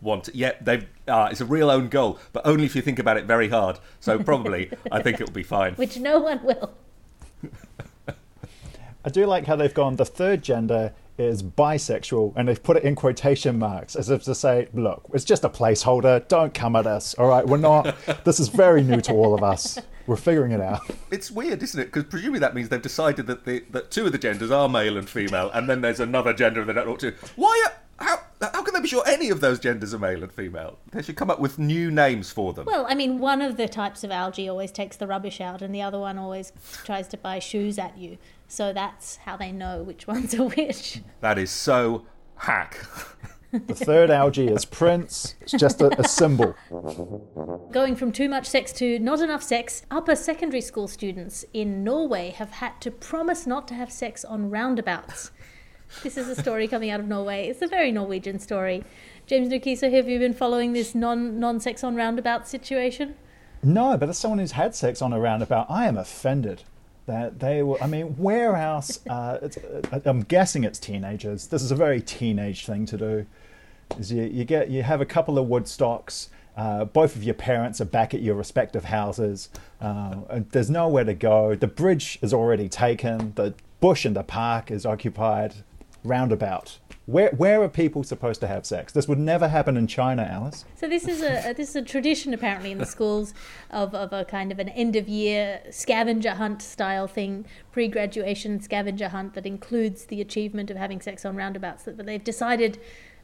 want. 0.00 0.28
Yet 0.34 0.64
they 0.64 0.88
uh, 1.06 1.28
it's 1.30 1.40
a 1.40 1.44
real 1.44 1.70
own 1.70 1.88
goal, 1.88 2.18
but 2.32 2.46
only 2.46 2.64
if 2.64 2.74
you 2.74 2.82
think 2.82 2.98
about 2.98 3.16
it 3.16 3.26
very 3.26 3.48
hard. 3.48 3.78
So 4.00 4.18
probably, 4.18 4.70
I 4.90 5.02
think 5.02 5.20
it'll 5.20 5.32
be 5.32 5.42
fine. 5.42 5.74
Which 5.74 5.98
no 5.98 6.18
one 6.18 6.42
will. 6.42 6.72
I 9.04 9.08
do 9.08 9.26
like 9.26 9.46
how 9.46 9.56
they've 9.56 9.74
gone, 9.74 9.96
the 9.96 10.04
third 10.04 10.42
gender 10.42 10.92
is 11.18 11.42
bisexual, 11.42 12.32
and 12.36 12.48
they've 12.48 12.62
put 12.62 12.76
it 12.76 12.84
in 12.84 12.94
quotation 12.94 13.58
marks 13.58 13.96
as 13.96 14.10
if 14.10 14.22
to 14.24 14.34
say, 14.34 14.68
look, 14.72 15.02
it's 15.12 15.24
just 15.24 15.44
a 15.44 15.48
placeholder. 15.48 16.26
Don't 16.28 16.54
come 16.54 16.76
at 16.76 16.86
us. 16.86 17.14
All 17.14 17.26
right, 17.26 17.44
we're 17.44 17.56
not, 17.56 17.96
this 18.24 18.38
is 18.38 18.48
very 18.48 18.82
new 18.82 19.00
to 19.00 19.12
all 19.12 19.34
of 19.34 19.42
us. 19.42 19.78
We're 20.06 20.16
figuring 20.16 20.52
it 20.52 20.60
out. 20.60 20.80
It's 21.10 21.30
weird, 21.30 21.62
isn't 21.62 21.80
it? 21.80 21.86
Because 21.86 22.04
presumably 22.04 22.40
that 22.40 22.54
means 22.54 22.68
they've 22.68 22.80
decided 22.82 23.26
that 23.26 23.44
the 23.44 23.64
that 23.70 23.90
two 23.90 24.06
of 24.06 24.12
the 24.12 24.18
genders 24.18 24.50
are 24.50 24.68
male 24.68 24.96
and 24.96 25.08
female, 25.08 25.50
and 25.52 25.68
then 25.68 25.80
there's 25.80 26.00
another 26.00 26.32
gender 26.32 26.64
they 26.64 26.72
don't 26.72 26.86
know 26.86 26.92
what 26.92 27.00
to. 27.00 27.14
Why? 27.36 27.66
Are, 27.66 27.72
how 27.98 28.18
how 28.40 28.62
can 28.62 28.74
they 28.74 28.80
be 28.80 28.88
sure 28.88 29.04
any 29.06 29.30
of 29.30 29.40
those 29.40 29.60
genders 29.60 29.94
are 29.94 29.98
male 29.98 30.22
and 30.22 30.32
female? 30.32 30.78
They 30.90 31.02
should 31.02 31.16
come 31.16 31.30
up 31.30 31.38
with 31.38 31.58
new 31.58 31.90
names 31.90 32.30
for 32.30 32.52
them. 32.52 32.66
Well, 32.66 32.86
I 32.88 32.94
mean, 32.94 33.18
one 33.18 33.40
of 33.40 33.56
the 33.56 33.68
types 33.68 34.02
of 34.02 34.10
algae 34.10 34.48
always 34.48 34.72
takes 34.72 34.96
the 34.96 35.06
rubbish 35.06 35.40
out, 35.40 35.62
and 35.62 35.74
the 35.74 35.82
other 35.82 35.98
one 35.98 36.18
always 36.18 36.52
tries 36.84 37.06
to 37.08 37.16
buy 37.16 37.38
shoes 37.38 37.78
at 37.78 37.96
you. 37.96 38.18
So 38.48 38.72
that's 38.72 39.16
how 39.16 39.36
they 39.36 39.52
know 39.52 39.82
which 39.82 40.06
ones 40.08 40.34
are 40.34 40.44
which. 40.48 41.00
That 41.20 41.38
is 41.38 41.50
so 41.50 42.06
hack. 42.36 42.84
The 43.52 43.74
third 43.74 44.10
algae 44.10 44.48
is 44.48 44.64
Prince. 44.64 45.34
It's 45.42 45.52
just 45.52 45.82
a, 45.82 46.00
a 46.00 46.08
symbol. 46.08 46.54
Going 47.70 47.96
from 47.96 48.10
too 48.10 48.28
much 48.30 48.46
sex 48.46 48.72
to 48.74 48.98
not 48.98 49.20
enough 49.20 49.42
sex, 49.42 49.82
upper 49.90 50.16
secondary 50.16 50.62
school 50.62 50.88
students 50.88 51.44
in 51.52 51.84
Norway 51.84 52.30
have 52.30 52.50
had 52.50 52.80
to 52.80 52.90
promise 52.90 53.46
not 53.46 53.68
to 53.68 53.74
have 53.74 53.92
sex 53.92 54.24
on 54.24 54.48
roundabouts. 54.48 55.32
This 56.02 56.16
is 56.16 56.28
a 56.28 56.34
story 56.34 56.66
coming 56.66 56.88
out 56.88 57.00
of 57.00 57.06
Norway. 57.06 57.48
It's 57.48 57.60
a 57.60 57.66
very 57.66 57.92
Norwegian 57.92 58.38
story. 58.38 58.84
James 59.26 59.48
Nokise, 59.52 59.92
have 59.92 60.08
you 60.08 60.18
been 60.18 60.32
following 60.32 60.72
this 60.72 60.94
non 60.94 61.38
non 61.38 61.60
sex 61.60 61.84
on 61.84 61.94
roundabout 61.94 62.48
situation? 62.48 63.14
No, 63.62 63.98
but 63.98 64.08
as 64.08 64.16
someone 64.16 64.38
who's 64.38 64.52
had 64.52 64.74
sex 64.74 65.02
on 65.02 65.12
a 65.12 65.20
roundabout, 65.20 65.66
I 65.68 65.86
am 65.86 65.98
offended. 65.98 66.62
that 67.04 67.40
they 67.40 67.62
were. 67.62 67.82
I 67.82 67.86
mean, 67.86 68.16
where 68.16 68.56
else? 68.56 69.00
Uh, 69.06 69.38
it's, 69.42 69.58
uh, 69.58 70.00
I'm 70.06 70.22
guessing 70.22 70.64
it's 70.64 70.78
teenagers. 70.78 71.48
This 71.48 71.62
is 71.62 71.70
a 71.70 71.76
very 71.76 72.00
teenage 72.00 72.64
thing 72.64 72.86
to 72.86 72.96
do. 72.96 73.26
Is 73.98 74.12
you, 74.12 74.22
you 74.22 74.44
get 74.44 74.70
you 74.70 74.82
have 74.82 75.00
a 75.00 75.06
couple 75.06 75.38
of 75.38 75.46
woodstocks. 75.46 76.28
Uh, 76.56 76.84
both 76.84 77.16
of 77.16 77.24
your 77.24 77.34
parents 77.34 77.80
are 77.80 77.86
back 77.86 78.12
at 78.12 78.20
your 78.20 78.34
respective 78.34 78.84
houses. 78.84 79.48
Uh, 79.80 80.40
there's 80.50 80.68
nowhere 80.68 81.04
to 81.04 81.14
go. 81.14 81.54
The 81.54 81.66
bridge 81.66 82.18
is 82.20 82.34
already 82.34 82.68
taken. 82.68 83.32
The 83.36 83.54
bush 83.80 84.04
in 84.04 84.12
the 84.12 84.22
park 84.22 84.70
is 84.70 84.84
occupied. 84.84 85.54
Roundabout. 86.04 86.78
Where 87.06 87.30
where 87.30 87.62
are 87.62 87.68
people 87.68 88.04
supposed 88.04 88.40
to 88.42 88.46
have 88.46 88.64
sex? 88.64 88.92
This 88.92 89.08
would 89.08 89.18
never 89.18 89.48
happen 89.48 89.76
in 89.76 89.86
China, 89.86 90.22
Alice. 90.22 90.64
So 90.76 90.88
this 90.88 91.08
is 91.08 91.20
a 91.20 91.52
this 91.52 91.70
is 91.70 91.76
a 91.76 91.82
tradition 91.82 92.32
apparently 92.32 92.70
in 92.70 92.78
the 92.78 92.86
schools 92.86 93.34
of, 93.70 93.94
of 93.94 94.12
a 94.12 94.24
kind 94.24 94.52
of 94.52 94.58
an 94.58 94.68
end 94.68 94.94
of 94.94 95.08
year 95.08 95.60
scavenger 95.70 96.34
hunt 96.34 96.62
style 96.62 97.08
thing, 97.08 97.44
pre 97.72 97.88
graduation 97.88 98.60
scavenger 98.60 99.08
hunt 99.08 99.34
that 99.34 99.46
includes 99.46 100.06
the 100.06 100.20
achievement 100.20 100.70
of 100.70 100.76
having 100.76 101.00
sex 101.00 101.24
on 101.24 101.34
roundabouts. 101.34 101.84
But 101.84 102.06
they've 102.06 102.22
decided 102.22 102.80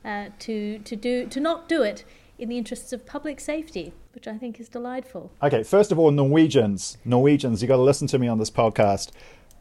uh, 0.09 0.31
to 0.41 0.79
to 0.79 0.97
do 0.97 1.27
to 1.27 1.39
not 1.39 1.69
do 1.69 1.83
it 1.83 2.05
in 2.39 2.49
the 2.49 2.57
interests 2.57 2.93
of 2.93 3.05
public 3.05 3.39
safety, 3.41 3.93
which 4.15 4.27
I 4.27 4.39
think 4.39 4.59
is 4.59 4.69
delightful. 4.69 5.31
Okay, 5.43 5.63
first 5.63 5.93
of 5.93 5.99
all, 5.99 6.11
Norwegians, 6.11 6.97
Norwegians, 7.05 7.61
you 7.61 7.69
got 7.69 7.77
to 7.77 7.83
listen 7.83 8.07
to 8.09 8.19
me 8.19 8.29
on 8.29 8.39
this 8.39 8.51
podcast. 8.51 9.11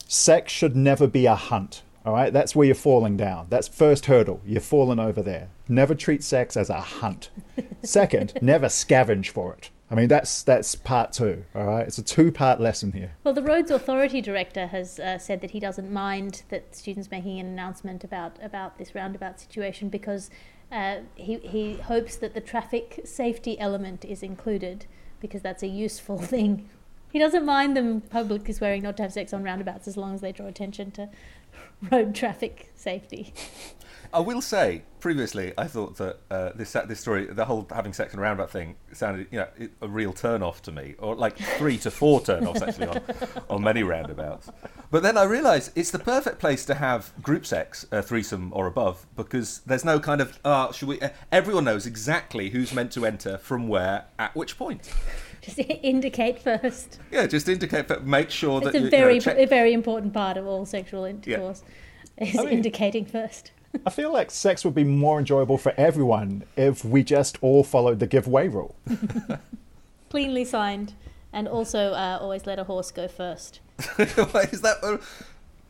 Sex 0.08 0.54
should 0.54 0.76
never 0.76 1.08
be 1.08 1.26
a 1.26 1.36
hunt. 1.36 1.82
All 2.06 2.14
right, 2.14 2.32
that's 2.32 2.56
where 2.56 2.66
you're 2.66 2.76
falling 2.76 3.18
down. 3.18 3.48
That's 3.50 3.68
first 3.68 4.06
hurdle. 4.06 4.40
You're 4.46 4.62
falling 4.62 5.00
over 5.00 5.22
there. 5.22 5.50
Never 5.68 5.94
treat 5.94 6.24
sex 6.24 6.56
as 6.56 6.70
a 6.70 6.80
hunt. 6.80 7.30
Second, 7.84 8.34
never 8.42 8.68
scavenge 8.68 9.28
for 9.28 9.54
it. 9.54 9.70
I 9.90 9.96
mean, 9.96 10.10
that's 10.10 10.44
that's 10.44 10.76
part 10.76 11.14
two. 11.14 11.46
All 11.56 11.66
right, 11.66 11.88
it's 11.88 11.98
a 11.98 12.04
two-part 12.04 12.60
lesson 12.60 12.92
here. 12.92 13.14
Well, 13.24 13.34
the 13.34 13.42
Roads 13.42 13.72
Authority 13.72 14.20
director 14.20 14.68
has 14.68 15.00
uh, 15.00 15.18
said 15.18 15.40
that 15.42 15.52
he 15.52 15.62
doesn't 15.62 15.92
mind 15.92 16.44
that 16.50 16.76
students 16.76 17.10
making 17.10 17.40
an 17.40 17.46
announcement 17.46 18.04
about 18.04 18.38
about 18.42 18.78
this 18.78 18.94
roundabout 18.94 19.40
situation 19.40 19.88
because 19.88 20.30
uh, 20.72 20.98
he 21.16 21.38
he 21.38 21.76
hopes 21.76 22.18
that 22.18 22.34
the 22.34 22.42
traffic 22.42 23.02
safety 23.06 23.58
element 23.60 24.04
is 24.04 24.24
included 24.24 24.88
because 25.22 25.42
that's 25.42 25.64
a 25.64 25.68
useful 25.68 26.18
thing. 26.34 26.70
He 27.10 27.20
doesn't 27.20 27.46
mind 27.46 27.78
them 27.78 28.02
publicly 28.02 28.54
swearing 28.54 28.84
not 28.84 28.98
to 28.98 29.04
have 29.04 29.14
sex 29.14 29.32
on 29.32 29.42
roundabouts 29.42 29.88
as 29.88 29.96
long 29.96 30.14
as 30.14 30.20
they 30.20 30.34
draw 30.34 30.48
attention 30.48 30.92
to 30.92 31.10
road 31.92 32.14
traffic 32.14 32.72
safety. 32.76 33.34
I 34.14 34.20
will 34.20 34.42
say, 34.42 34.84
previously, 35.00 35.54
I 35.58 35.68
thought 35.68 35.98
that 35.98 36.20
uh, 36.32 36.52
this 36.56 36.74
this 36.88 37.00
story, 37.00 37.26
the 37.26 37.46
whole 37.46 37.68
having 37.72 37.94
sex 37.94 38.14
in 38.14 38.20
a 38.20 38.22
roundabout 38.22 38.50
thing, 38.52 38.76
sounded 38.94 39.28
you 39.32 39.40
know 39.40 39.48
a 39.82 39.88
real 39.88 40.14
turn 40.14 40.42
off 40.44 40.62
to 40.64 40.72
me, 40.72 40.96
or 41.00 41.16
like 41.16 41.38
three 41.38 41.78
to 41.80 41.92
four 41.92 42.22
turn 42.22 42.46
offs 42.48 42.62
actually 42.62 42.88
on, 42.88 43.02
on 43.50 43.64
many 43.64 43.84
roundabouts. 43.84 44.50
But 44.92 45.04
then 45.04 45.18
I 45.18 45.24
realised 45.24 45.72
it's 45.76 45.92
the 45.92 46.00
perfect 46.00 46.40
place 46.40 46.66
to 46.66 46.74
have 46.76 47.12
group 47.22 47.46
sex, 47.46 47.86
uh, 47.92 48.02
threesome 48.02 48.52
or 48.54 48.68
above, 48.68 49.06
because 49.16 49.60
there's 49.66 49.86
no 49.86 50.00
kind 50.00 50.22
of 50.22 50.40
uh, 50.46 50.72
should 50.72 50.88
we? 50.88 51.00
Uh, 51.02 51.10
everyone 51.32 51.64
knows 51.66 51.86
exactly 51.86 52.50
who's 52.50 52.74
meant 52.74 52.92
to 52.94 53.06
enter 53.06 53.38
from 53.38 53.68
where 53.68 54.06
at 54.18 54.36
which 54.36 54.58
point. 54.58 54.90
Just 55.42 55.60
indicate 55.60 56.40
first. 56.40 57.00
Yeah, 57.12 57.26
just 57.28 57.48
indicate. 57.48 57.88
but 57.88 58.06
Make 58.06 58.30
sure 58.32 58.58
It's 58.62 58.66
that 58.72 58.76
a 58.76 58.78
you 58.80 58.84
know, 58.86 58.90
very 58.90 59.20
check- 59.20 59.38
a 59.38 59.46
very 59.46 59.72
important 59.72 60.14
part 60.14 60.36
of 60.36 60.46
all 60.48 60.66
sexual 60.66 61.06
intercourse 61.06 61.64
is 62.18 62.36
I 62.38 62.44
mean- 62.44 62.54
indicating 62.54 63.06
first. 63.06 63.52
I 63.86 63.90
feel 63.90 64.12
like 64.12 64.32
sex 64.32 64.66
would 64.66 64.76
be 64.76 64.84
more 64.84 65.20
enjoyable 65.20 65.58
for 65.58 65.74
everyone 65.78 66.44
if 66.56 66.84
we 66.84 67.04
just 67.04 67.38
all 67.42 67.64
followed 67.64 68.00
the 68.00 68.08
giveaway 68.08 68.48
rule. 68.48 68.76
Cleanly 70.10 70.46
signed, 70.46 70.94
and 71.34 71.48
also 71.48 71.92
uh, 71.92 72.18
always 72.22 72.46
let 72.46 72.60
a 72.60 72.64
horse 72.64 72.92
go 72.92 73.08
first. 73.08 73.60
Wait, 73.98 74.54
is 74.54 74.62
that 74.62 74.78
uh, 74.82 74.98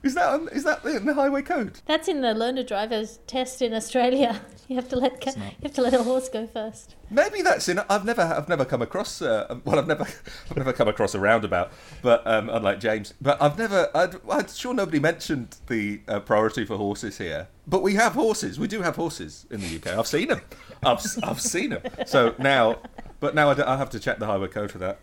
is 0.04 0.14
that 0.14 0.28
on, 0.28 0.48
is 0.50 0.64
that 0.64 0.86
in 0.86 1.06
the 1.06 1.16
highway 1.16 1.42
code? 1.42 1.80
That's 1.86 2.08
in 2.08 2.22
the 2.22 2.34
learner 2.34 2.64
drivers 2.64 3.20
test 3.28 3.62
in 3.62 3.74
Australia. 3.74 4.42
You 4.70 4.76
have 4.76 4.90
to 4.90 4.98
let 4.98 5.22
ca- 5.22 5.32
you 5.38 5.64
have 5.64 5.74
to 5.76 5.82
let 5.82 5.94
a 5.94 6.04
horse 6.04 6.28
go 6.28 6.46
first. 6.46 6.96
Maybe 7.10 7.42
that's 7.42 7.70
in. 7.70 7.80
I've 7.90 8.04
never, 8.04 8.22
I've 8.22 8.50
never 8.50 8.66
come 8.66 8.82
across. 8.82 9.22
Uh, 9.22 9.60
well, 9.64 9.80
I've 9.80 9.88
never, 9.88 10.06
I've 10.52 10.58
never 10.58 10.74
come 10.74 10.90
across 10.90 11.16
a 11.16 11.22
roundabout. 11.22 11.72
But 12.02 12.28
um, 12.28 12.50
unlike 12.50 12.82
James, 12.82 13.14
but 13.22 13.42
I've 13.42 13.58
never. 13.58 13.90
I'd, 13.96 14.16
I'm 14.30 14.50
sure 14.50 14.74
nobody 14.74 15.00
mentioned 15.00 15.56
the 15.68 16.02
uh, 16.10 16.20
priority 16.20 16.66
for 16.66 16.76
horses 16.76 17.18
here. 17.18 17.48
But 17.68 17.84
we 17.84 17.96
have 17.96 18.14
horses. 18.14 18.58
We 18.58 18.68
do 18.68 18.82
have 18.82 18.96
horses 18.96 19.46
in 19.52 19.60
the 19.60 19.76
UK. 19.76 19.88
I've 19.98 20.08
seen 20.08 20.30
them. 20.30 20.42
I've, 20.86 21.06
I've 21.22 21.42
seen 21.42 21.72
them. 21.72 21.82
So 22.06 22.34
now, 22.40 22.78
but 23.20 23.36
now 23.36 23.50
I, 23.50 23.74
I 23.74 23.78
have 23.78 23.90
to 23.90 24.00
check 24.00 24.20
the 24.20 24.26
highway 24.26 24.48
code 24.48 24.72
for 24.72 24.78
that. 24.78 25.00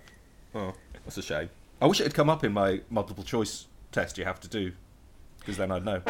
Oh, 0.55 0.73
that's 1.05 1.19
a 1.19 1.23
shame. 1.23 1.51
I 1.83 1.87
wish 1.87 2.01
it 2.01 2.05
had 2.05 2.15
come 2.15 2.31
up 2.31 2.43
in 2.43 2.53
my 2.53 2.81
multiple 2.89 3.23
choice 3.23 3.67
test. 3.93 4.17
You 4.17 4.25
have 4.25 4.41
to 4.41 4.49
do, 4.49 4.73
because 5.41 5.59
then 5.59 5.71
I'd 5.71 5.85
know. 5.85 6.01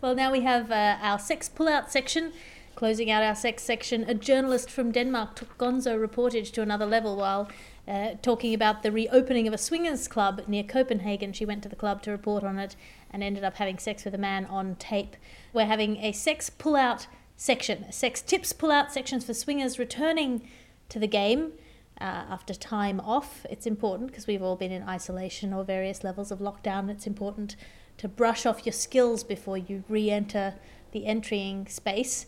Well, 0.00 0.14
now 0.14 0.30
we 0.30 0.42
have 0.42 0.70
uh, 0.70 0.98
our 1.02 1.18
sex 1.18 1.50
pullout 1.54 1.90
section. 1.90 2.32
Closing 2.76 3.10
out 3.10 3.22
our 3.22 3.34
sex 3.34 3.62
section, 3.62 4.04
a 4.08 4.14
journalist 4.14 4.70
from 4.70 4.92
Denmark 4.92 5.34
took 5.34 5.58
Gonzo 5.58 5.98
reportage 6.02 6.52
to 6.52 6.62
another 6.62 6.86
level 6.86 7.16
while 7.16 7.50
uh, 7.90 8.14
talking 8.22 8.54
about 8.54 8.84
the 8.84 8.92
reopening 8.92 9.48
of 9.48 9.52
a 9.52 9.58
swingers 9.58 10.06
club 10.06 10.42
near 10.46 10.62
Copenhagen. 10.62 11.32
She 11.32 11.44
went 11.44 11.64
to 11.64 11.68
the 11.68 11.74
club 11.74 12.02
to 12.02 12.12
report 12.12 12.44
on 12.44 12.56
it 12.56 12.76
and 13.10 13.20
ended 13.20 13.42
up 13.42 13.56
having 13.56 13.78
sex 13.78 14.04
with 14.04 14.14
a 14.14 14.18
man 14.18 14.44
on 14.44 14.76
tape. 14.76 15.16
We're 15.52 15.66
having 15.66 15.96
a 15.96 16.12
sex 16.12 16.50
pull 16.50 16.76
out 16.76 17.08
section, 17.36 17.90
sex 17.90 18.22
tips 18.22 18.52
pull 18.52 18.70
out 18.70 18.92
sections 18.92 19.24
for 19.24 19.34
swingers 19.34 19.76
returning 19.76 20.48
to 20.88 21.00
the 21.00 21.08
game. 21.08 21.52
Uh, 22.00 22.24
after 22.30 22.54
time 22.54 23.00
off, 23.00 23.44
it's 23.50 23.66
important 23.66 24.10
because 24.10 24.28
we've 24.28 24.42
all 24.42 24.56
been 24.56 24.72
in 24.72 24.84
isolation 24.84 25.52
or 25.52 25.64
various 25.64 26.04
levels 26.04 26.30
of 26.30 26.38
lockdown. 26.38 26.88
It's 26.88 27.08
important 27.08 27.56
to 27.98 28.06
brush 28.06 28.46
off 28.46 28.64
your 28.64 28.72
skills 28.72 29.24
before 29.24 29.58
you 29.58 29.82
re 29.88 30.10
enter 30.10 30.54
the 30.92 31.06
entering 31.06 31.66
space. 31.66 32.26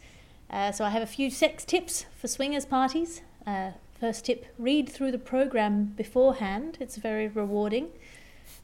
Uh, 0.50 0.72
so, 0.72 0.84
I 0.84 0.90
have 0.90 1.02
a 1.02 1.06
few 1.06 1.30
sex 1.30 1.64
tips 1.64 2.04
for 2.18 2.28
swingers 2.28 2.66
parties. 2.66 3.22
Uh, 3.46 3.70
first 4.02 4.24
tip 4.24 4.46
read 4.58 4.88
through 4.88 5.12
the 5.12 5.18
program 5.34 5.84
beforehand, 5.96 6.76
it's 6.80 6.96
very 6.96 7.28
rewarding. 7.28 7.86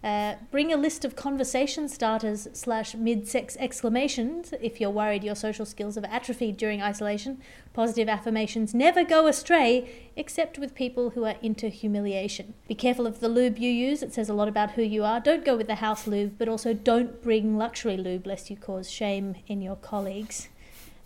Uh, 0.03 0.35
bring 0.51 0.73
a 0.73 0.77
list 0.77 1.05
of 1.05 1.15
conversation 1.15 1.89
starters 1.89 2.49
slash 2.53 2.97
mid 2.97 3.29
sex 3.29 3.57
exclamations 3.61 4.53
if 4.61 4.81
you're 4.81 4.91
worried 4.91 5.23
your 5.23 5.37
social 5.37 5.65
skills 5.65 5.95
have 5.95 6.03
atrophied 6.07 6.57
during 6.57 6.83
isolation. 6.83 7.41
Positive 7.73 8.09
affirmations 8.09 8.75
never 8.75 9.05
go 9.05 9.29
astray, 9.29 10.11
except 10.17 10.59
with 10.59 10.75
people 10.75 11.11
who 11.11 11.25
are 11.25 11.37
into 11.41 11.69
humiliation. 11.69 12.55
Be 12.67 12.75
careful 12.75 13.07
of 13.07 13.21
the 13.21 13.29
lube 13.29 13.59
you 13.59 13.71
use, 13.71 14.03
it 14.03 14.13
says 14.13 14.29
a 14.29 14.35
lot 14.35 14.49
about 14.49 14.73
who 14.73 14.83
you 14.83 15.05
are. 15.05 15.21
Don't 15.21 15.45
go 15.45 15.57
with 15.57 15.69
the 15.69 15.77
house 15.77 16.09
lube, 16.09 16.35
but 16.37 16.49
also 16.49 16.75
don't 16.75 17.23
bring 17.23 17.57
luxury 17.57 17.97
lube 17.97 18.27
lest 18.27 18.51
you 18.51 18.57
cause 18.57 18.91
shame 18.91 19.37
in 19.47 19.63
your 19.63 19.77
colleagues. 19.77 20.49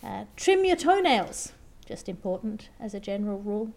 Uh, 0.02 0.24
trim 0.36 0.64
your 0.64 0.76
toenails, 0.76 1.52
just 1.84 2.08
important 2.08 2.70
as 2.80 2.94
a 2.94 3.00
general 3.00 3.38
rule. 3.38 3.74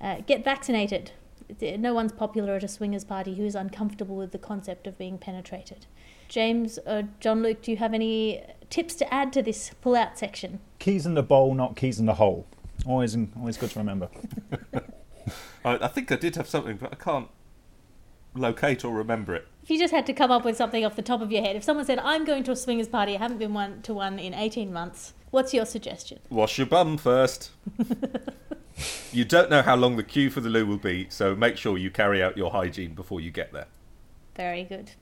Uh, 0.00 0.20
get 0.26 0.44
vaccinated. 0.44 1.12
No 1.60 1.94
one's 1.94 2.12
popular 2.12 2.56
at 2.56 2.64
a 2.64 2.68
swingers 2.68 3.04
party 3.04 3.34
who 3.34 3.44
is 3.44 3.54
uncomfortable 3.54 4.16
with 4.16 4.32
the 4.32 4.38
concept 4.38 4.86
of 4.86 4.98
being 4.98 5.18
penetrated. 5.18 5.86
James 6.28 6.78
or 6.86 7.08
John 7.20 7.42
Luke, 7.42 7.62
do 7.62 7.70
you 7.70 7.78
have 7.78 7.94
any 7.94 8.42
tips 8.68 8.94
to 8.96 9.12
add 9.12 9.32
to 9.32 9.42
this 9.42 9.70
pull 9.80 9.96
out 9.96 10.18
section? 10.18 10.60
Keys 10.78 11.06
in 11.06 11.14
the 11.14 11.22
bowl, 11.22 11.54
not 11.54 11.74
keys 11.74 11.98
in 11.98 12.06
the 12.06 12.14
hole. 12.14 12.46
Always, 12.86 13.16
always 13.36 13.56
good 13.56 13.70
to 13.70 13.78
remember. 13.78 14.08
I, 15.64 15.78
I 15.84 15.88
think 15.88 16.12
I 16.12 16.16
did 16.16 16.36
have 16.36 16.48
something, 16.48 16.76
but 16.76 16.92
I 16.92 16.96
can't 16.96 17.28
locate 18.34 18.84
or 18.84 18.94
remember 18.94 19.34
it. 19.34 19.48
If 19.62 19.70
you 19.70 19.78
just 19.78 19.92
had 19.92 20.06
to 20.06 20.12
come 20.12 20.30
up 20.30 20.44
with 20.44 20.56
something 20.56 20.84
off 20.84 20.96
the 20.96 21.02
top 21.02 21.20
of 21.20 21.32
your 21.32 21.42
head, 21.42 21.56
if 21.56 21.64
someone 21.64 21.84
said, 21.84 21.98
I'm 21.98 22.24
going 22.24 22.44
to 22.44 22.52
a 22.52 22.56
swingers 22.56 22.88
party, 22.88 23.16
I 23.16 23.18
haven't 23.18 23.38
been 23.38 23.54
one 23.54 23.82
to 23.82 23.94
one 23.94 24.18
in 24.18 24.34
18 24.34 24.72
months, 24.72 25.14
what's 25.30 25.52
your 25.52 25.66
suggestion? 25.66 26.20
Wash 26.30 26.58
your 26.58 26.66
bum 26.66 26.98
first. 26.98 27.50
you 29.12 29.24
don't 29.24 29.50
know 29.50 29.62
how 29.62 29.76
long 29.76 29.96
the 29.96 30.02
queue 30.02 30.30
for 30.30 30.40
the 30.40 30.48
loo 30.48 30.66
will 30.66 30.76
be, 30.78 31.06
so 31.10 31.34
make 31.34 31.56
sure 31.56 31.76
you 31.78 31.90
carry 31.90 32.22
out 32.22 32.36
your 32.36 32.50
hygiene 32.50 32.94
before 32.94 33.20
you 33.20 33.30
get 33.30 33.52
there. 33.52 33.66
Very 34.36 34.64
good. 34.64 34.92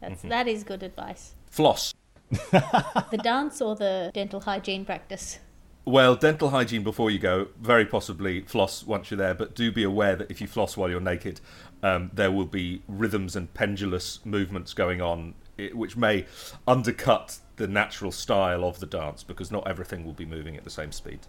That's, 0.00 0.20
Mm-hmm. 0.20 0.28
that 0.28 0.46
is 0.48 0.62
good 0.64 0.82
advice. 0.82 1.34
Floss. 1.50 1.94
The 2.50 3.20
dance 3.22 3.60
or 3.60 3.74
the 3.74 4.10
dental 4.14 4.40
hygiene 4.40 4.84
practice? 4.84 5.38
Well, 5.84 6.14
dental 6.16 6.50
hygiene 6.50 6.82
before 6.84 7.10
you 7.10 7.18
go, 7.18 7.48
very 7.60 7.86
possibly 7.86 8.42
floss 8.42 8.84
once 8.86 9.10
you're 9.10 9.16
there, 9.18 9.32
but 9.34 9.54
do 9.54 9.72
be 9.72 9.82
aware 9.82 10.14
that 10.16 10.30
if 10.30 10.40
you 10.40 10.46
floss 10.46 10.76
while 10.76 10.90
you're 10.90 11.00
naked, 11.00 11.40
um, 11.82 12.10
there 12.12 12.30
will 12.30 12.44
be 12.44 12.82
rhythms 12.86 13.34
and 13.34 13.52
pendulous 13.54 14.20
movements 14.26 14.74
going 14.74 15.00
on, 15.00 15.34
which 15.72 15.96
may 15.96 16.26
undercut 16.66 17.38
the 17.56 17.66
natural 17.66 18.12
style 18.12 18.64
of 18.64 18.80
the 18.80 18.86
dance 18.86 19.24
because 19.24 19.50
not 19.50 19.66
everything 19.66 20.04
will 20.04 20.12
be 20.12 20.26
moving 20.26 20.56
at 20.58 20.64
the 20.64 20.70
same 20.70 20.92
speed. 20.92 21.20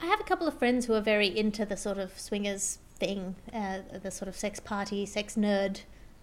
I 0.00 0.06
have 0.06 0.20
a 0.20 0.24
couple 0.24 0.46
of 0.46 0.58
friends 0.58 0.86
who 0.86 0.94
are 0.94 1.00
very 1.00 1.26
into 1.26 1.64
the 1.64 1.76
sort 1.76 1.98
of 1.98 2.18
swingers 2.18 2.78
thing, 2.96 3.36
uh, 3.52 3.78
the 4.02 4.10
sort 4.10 4.28
of 4.28 4.36
sex 4.36 4.60
party, 4.60 5.06
sex 5.06 5.34
nerd 5.36 5.80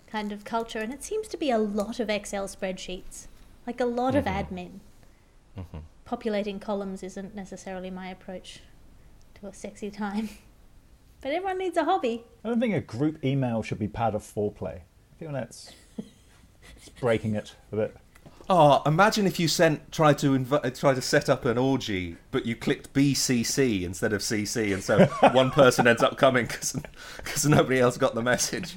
kind 0.07 0.31
of 0.31 0.43
culture, 0.43 0.79
and 0.79 0.93
it 0.93 1.03
seems 1.03 1.27
to 1.29 1.37
be 1.37 1.51
a 1.51 1.57
lot 1.57 1.99
of 1.99 2.09
Excel 2.09 2.47
spreadsheets, 2.47 3.27
like 3.65 3.79
a 3.79 3.85
lot 3.85 4.15
of 4.15 4.25
admin. 4.25 4.79
Populating 6.05 6.59
columns 6.59 7.03
isn't 7.03 7.33
necessarily 7.33 7.89
my 7.89 8.09
approach 8.09 8.59
to 9.35 9.47
a 9.47 9.53
sexy 9.53 9.89
time, 9.89 10.29
but 11.21 11.31
everyone 11.31 11.57
needs 11.57 11.77
a 11.77 11.85
hobby. 11.85 12.25
I 12.43 12.49
don't 12.49 12.59
think 12.59 12.75
a 12.75 12.81
group 12.81 13.23
email 13.23 13.63
should 13.63 13.79
be 13.79 13.87
part 13.87 14.15
of 14.15 14.21
foreplay. 14.21 14.79
I 14.79 15.19
feel 15.19 15.31
that's 15.31 15.71
breaking 16.99 17.35
it 17.35 17.55
a 17.71 17.75
bit. 17.77 17.95
Oh, 18.53 18.81
imagine 18.85 19.27
if 19.27 19.39
you 19.39 19.47
sent 19.47 19.93
tried 19.93 20.17
to 20.17 20.37
inv- 20.37 20.77
try 20.77 20.93
to 20.93 21.01
set 21.01 21.29
up 21.29 21.45
an 21.45 21.57
orgy, 21.57 22.17
but 22.31 22.45
you 22.45 22.53
clicked 22.53 22.91
BCC 22.91 23.83
instead 23.83 24.11
of 24.11 24.19
CC, 24.19 24.73
and 24.73 24.83
so 24.83 25.05
one 25.31 25.51
person 25.51 25.87
ends 25.87 26.03
up 26.03 26.17
coming 26.17 26.47
because 26.47 27.45
nobody 27.45 27.79
else 27.79 27.95
got 27.95 28.13
the 28.13 28.21
message. 28.21 28.75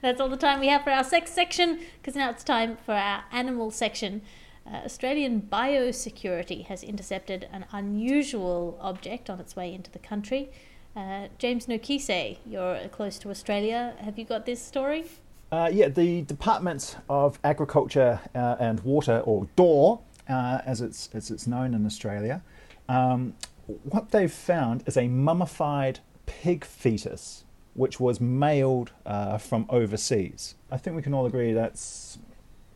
That's 0.00 0.22
all 0.22 0.30
the 0.30 0.38
time 0.38 0.58
we 0.58 0.68
have 0.68 0.84
for 0.84 0.90
our 0.90 1.04
sex 1.04 1.30
section, 1.30 1.80
because 2.00 2.16
now 2.16 2.30
it's 2.30 2.42
time 2.42 2.78
for 2.78 2.94
our 2.94 3.24
animal 3.30 3.70
section. 3.70 4.22
Uh, 4.66 4.76
Australian 4.76 5.42
biosecurity 5.42 6.64
has 6.64 6.82
intercepted 6.82 7.46
an 7.52 7.66
unusual 7.72 8.78
object 8.80 9.28
on 9.28 9.38
its 9.38 9.54
way 9.54 9.74
into 9.74 9.90
the 9.90 9.98
country. 9.98 10.50
Uh, 10.96 11.28
James 11.36 11.66
Nokise, 11.66 12.38
you're 12.46 12.88
close 12.88 13.18
to 13.18 13.28
Australia. 13.28 13.96
Have 13.98 14.18
you 14.18 14.24
got 14.24 14.46
this 14.46 14.62
story? 14.62 15.04
Uh, 15.52 15.68
yeah, 15.70 15.86
the 15.86 16.22
Department 16.22 16.96
of 17.10 17.38
Agriculture 17.44 18.18
uh, 18.34 18.56
and 18.58 18.80
Water, 18.80 19.20
or 19.26 19.46
DOR, 19.54 20.00
uh, 20.26 20.62
as 20.64 20.80
it's 20.80 21.10
as 21.12 21.30
it's 21.30 21.46
known 21.46 21.74
in 21.74 21.84
Australia, 21.84 22.42
um, 22.88 23.34
what 23.66 24.12
they've 24.12 24.32
found 24.32 24.82
is 24.86 24.96
a 24.96 25.08
mummified 25.08 26.00
pig 26.24 26.64
fetus, 26.64 27.44
which 27.74 28.00
was 28.00 28.18
mailed 28.18 28.92
uh, 29.04 29.36
from 29.36 29.66
overseas. 29.68 30.54
I 30.70 30.78
think 30.78 30.96
we 30.96 31.02
can 31.02 31.12
all 31.12 31.26
agree 31.26 31.52
that's 31.52 32.18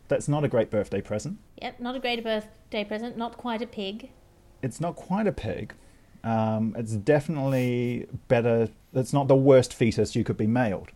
that's 0.07 0.27
not 0.27 0.43
a 0.43 0.47
great 0.47 0.69
birthday 0.69 1.01
present. 1.01 1.39
Yep, 1.63 1.79
not 1.79 1.95
a 1.95 1.99
great 1.99 2.23
birthday 2.23 2.83
present. 2.83 3.17
Not 3.17 3.37
quite 3.37 3.63
a 3.63 3.67
pig. 3.67 4.11
It's 4.61 4.79
not 4.79 4.95
quite 4.95 5.25
a 5.25 5.31
pig. 5.31 5.73
Um, 6.23 6.75
it's 6.77 6.93
definitely 6.93 8.05
better. 8.27 8.69
It's 8.93 9.13
not 9.13 9.27
the 9.27 9.35
worst 9.35 9.73
fetus 9.73 10.15
you 10.15 10.23
could 10.23 10.37
be 10.37 10.45
mailed. 10.45 10.91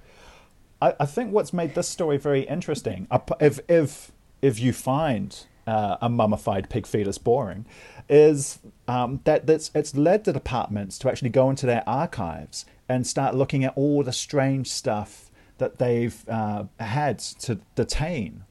I, 0.82 0.94
I 1.00 1.06
think 1.06 1.32
what's 1.32 1.54
made 1.54 1.76
this 1.76 1.88
story 1.88 2.17
very 2.17 2.41
interesting, 2.41 3.08
if 3.39 3.60
if 3.70 4.12
if 4.41 4.60
you 4.60 4.74
find 4.74 5.46
uh, 5.67 5.98
a 6.02 6.10
mummified 6.10 6.70
pig 6.70 6.88
fetus 6.88 7.17
boring, 7.17 7.65
is 8.10 8.60
um, 8.88 9.22
that 9.26 9.46
that's, 9.46 9.72
it's 9.76 9.96
led 9.96 10.24
the 10.24 10.34
departments 10.34 10.98
to 11.00 11.10
actually 11.10 11.30
go 11.30 11.50
into 11.50 11.65
their 11.65 11.88
archives 11.88 12.65
and 12.89 13.06
start 13.06 13.36
looking 13.36 13.63
at 13.63 13.74
all 13.76 14.04
the 14.04 14.12
strange 14.12 14.67
stuff 14.67 15.32
that 15.60 15.78
they've 15.78 16.28
uh, 16.28 16.63
had 16.80 17.20
to 17.20 17.60
detain 17.76 18.44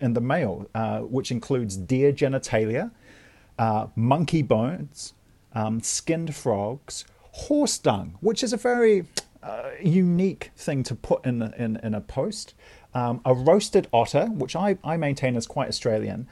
in 0.00 0.14
the 0.14 0.20
mail, 0.20 0.66
uh, 0.74 1.00
which 1.00 1.30
includes 1.30 1.76
deer 1.76 2.10
genitalia, 2.10 2.90
uh, 3.58 3.86
monkey 3.94 4.40
bones, 4.40 5.12
um, 5.52 5.80
skinned 5.82 6.34
frogs, 6.34 7.04
horse 7.32 7.76
dung, 7.78 8.16
which 8.20 8.42
is 8.42 8.54
a 8.54 8.56
very 8.56 9.04
uh, 9.42 9.70
unique 9.80 10.50
thing 10.56 10.82
to 10.84 10.94
put 10.94 11.24
in 11.24 11.42
in, 11.54 11.76
in 11.82 11.94
a 11.94 12.00
post. 12.00 12.54
Um, 12.94 13.20
a 13.24 13.34
roasted 13.34 13.86
otter, 13.92 14.26
which 14.26 14.56
I, 14.56 14.78
I 14.82 14.96
maintain 14.96 15.36
is 15.36 15.46
quite 15.46 15.68
Australian, 15.68 16.26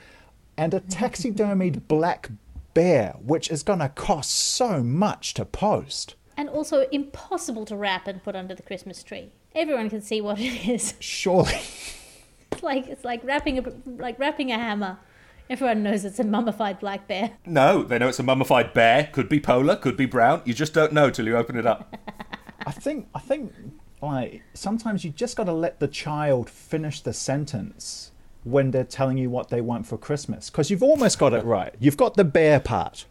and 0.56 0.72
a 0.74 0.80
taxidermied 0.80 1.82
black 1.88 2.30
bear, 2.74 3.16
which 3.22 3.50
is 3.50 3.62
going 3.62 3.78
to 3.78 3.88
cost 3.88 4.34
so 4.34 4.82
much 4.82 5.34
to 5.34 5.44
post. 5.44 6.14
And 6.36 6.48
also 6.48 6.86
impossible 6.92 7.64
to 7.66 7.76
wrap 7.76 8.06
and 8.06 8.22
put 8.22 8.36
under 8.36 8.54
the 8.54 8.62
Christmas 8.62 9.02
tree. 9.02 9.30
Everyone 9.54 9.88
can 9.88 10.02
see 10.02 10.20
what 10.20 10.38
it 10.40 10.68
is. 10.68 10.94
Surely. 11.00 11.58
It's 12.52 12.62
like 12.62 12.86
it's 12.86 13.04
like 13.04 13.22
wrapping 13.22 13.58
a 13.58 13.62
like 13.84 14.18
wrapping 14.18 14.50
a 14.50 14.58
hammer. 14.58 14.98
Everyone 15.50 15.82
knows 15.82 16.06
it's 16.06 16.18
a 16.18 16.24
mummified 16.24 16.80
black 16.80 17.06
bear. 17.06 17.32
No, 17.44 17.82
they 17.82 17.98
know 17.98 18.08
it's 18.08 18.18
a 18.18 18.22
mummified 18.22 18.72
bear. 18.72 19.10
Could 19.12 19.28
be 19.28 19.40
polar, 19.40 19.76
could 19.76 19.96
be 19.96 20.06
brown. 20.06 20.40
You 20.46 20.54
just 20.54 20.72
don't 20.72 20.92
know 20.94 21.10
till 21.10 21.26
you 21.26 21.36
open 21.36 21.56
it 21.58 21.66
up. 21.66 21.94
I 22.66 22.72
think 22.72 23.08
I 23.14 23.20
think 23.20 23.52
like 24.02 24.42
sometimes 24.52 25.04
you 25.04 25.10
just 25.10 25.36
got 25.36 25.44
to 25.44 25.52
let 25.52 25.78
the 25.80 25.88
child 25.88 26.50
finish 26.50 27.00
the 27.00 27.12
sentence 27.12 28.10
when 28.42 28.72
they're 28.72 28.84
telling 28.84 29.16
you 29.16 29.30
what 29.30 29.48
they 29.48 29.60
want 29.60 29.86
for 29.86 29.96
Christmas 29.96 30.50
because 30.50 30.70
you've 30.70 30.82
almost 30.82 31.18
got 31.18 31.32
it 31.32 31.44
right. 31.56 31.74
You've 31.78 31.96
got 31.96 32.14
the 32.14 32.24
bear 32.24 32.60
part 32.60 33.06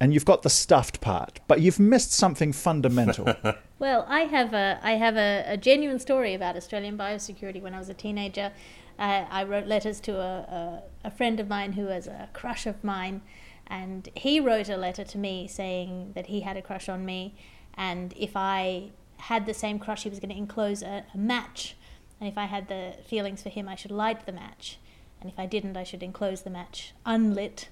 and 0.00 0.12
you've 0.12 0.24
got 0.24 0.42
the 0.42 0.50
stuffed 0.50 1.00
part, 1.00 1.40
but 1.48 1.60
you've 1.60 1.80
missed 1.80 2.12
something 2.12 2.52
fundamental. 2.52 3.34
well, 3.78 4.04
I 4.08 4.20
have 4.20 4.52
a 4.54 4.80
I 4.82 4.92
have 4.92 5.16
a, 5.16 5.44
a, 5.46 5.56
genuine 5.56 5.98
story 5.98 6.34
about 6.34 6.56
Australian 6.56 6.98
biosecurity. 6.98 7.62
When 7.62 7.74
I 7.74 7.78
was 7.78 7.88
a 7.88 7.94
teenager, 7.94 8.52
uh, 8.98 9.24
I 9.30 9.44
wrote 9.44 9.66
letters 9.66 10.00
to 10.00 10.18
a, 10.18 10.82
a, 11.04 11.08
a 11.08 11.10
friend 11.10 11.40
of 11.40 11.48
mine 11.48 11.72
who 11.72 11.84
was 11.84 12.06
a 12.06 12.28
crush 12.32 12.66
of 12.66 12.82
mine, 12.82 13.22
and 13.66 14.08
he 14.14 14.40
wrote 14.40 14.68
a 14.68 14.76
letter 14.76 15.04
to 15.04 15.18
me 15.18 15.46
saying 15.48 16.12
that 16.14 16.26
he 16.26 16.40
had 16.40 16.56
a 16.56 16.62
crush 16.62 16.88
on 16.88 17.04
me 17.04 17.34
and 17.78 18.12
if 18.16 18.36
I 18.36 18.90
had 19.18 19.46
the 19.46 19.54
same 19.54 19.78
crush, 19.78 20.02
he 20.02 20.10
was 20.10 20.18
going 20.18 20.30
to 20.30 20.36
enclose 20.36 20.82
a, 20.82 21.04
a 21.14 21.16
match. 21.16 21.76
And 22.20 22.28
if 22.28 22.36
I 22.36 22.46
had 22.46 22.68
the 22.68 22.94
feelings 23.06 23.42
for 23.42 23.48
him, 23.48 23.68
I 23.68 23.76
should 23.76 23.92
light 23.92 24.26
the 24.26 24.32
match. 24.32 24.78
And 25.20 25.30
if 25.30 25.38
I 25.38 25.46
didn't, 25.46 25.76
I 25.76 25.84
should 25.84 26.02
enclose 26.02 26.42
the 26.42 26.50
match 26.50 26.92
unlit 27.06 27.68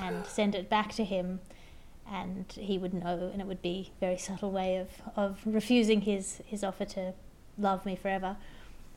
and 0.00 0.24
send 0.28 0.54
it 0.54 0.70
back 0.70 0.92
to 0.94 1.04
him. 1.04 1.40
And 2.10 2.46
he 2.52 2.78
would 2.78 2.94
know, 2.94 3.30
and 3.32 3.40
it 3.40 3.46
would 3.46 3.62
be 3.62 3.92
a 3.96 4.00
very 4.00 4.18
subtle 4.18 4.52
way 4.52 4.76
of, 4.76 4.88
of 5.16 5.40
refusing 5.44 6.02
his, 6.02 6.40
his 6.46 6.64
offer 6.64 6.84
to 6.86 7.14
love 7.58 7.84
me 7.84 7.96
forever. 7.96 8.36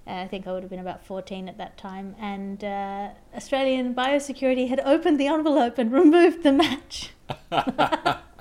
Uh, 0.05 0.11
I 0.11 0.27
think 0.27 0.47
I 0.47 0.51
would 0.51 0.63
have 0.63 0.69
been 0.69 0.79
about 0.79 1.05
14 1.05 1.47
at 1.47 1.57
that 1.57 1.77
time. 1.77 2.15
And 2.19 2.63
uh, 2.63 3.09
Australian 3.35 3.95
Biosecurity 3.95 4.67
had 4.67 4.79
opened 4.81 5.19
the 5.19 5.27
envelope 5.27 5.77
and 5.77 5.91
removed 5.91 6.43
the 6.43 6.51
match. 6.51 7.11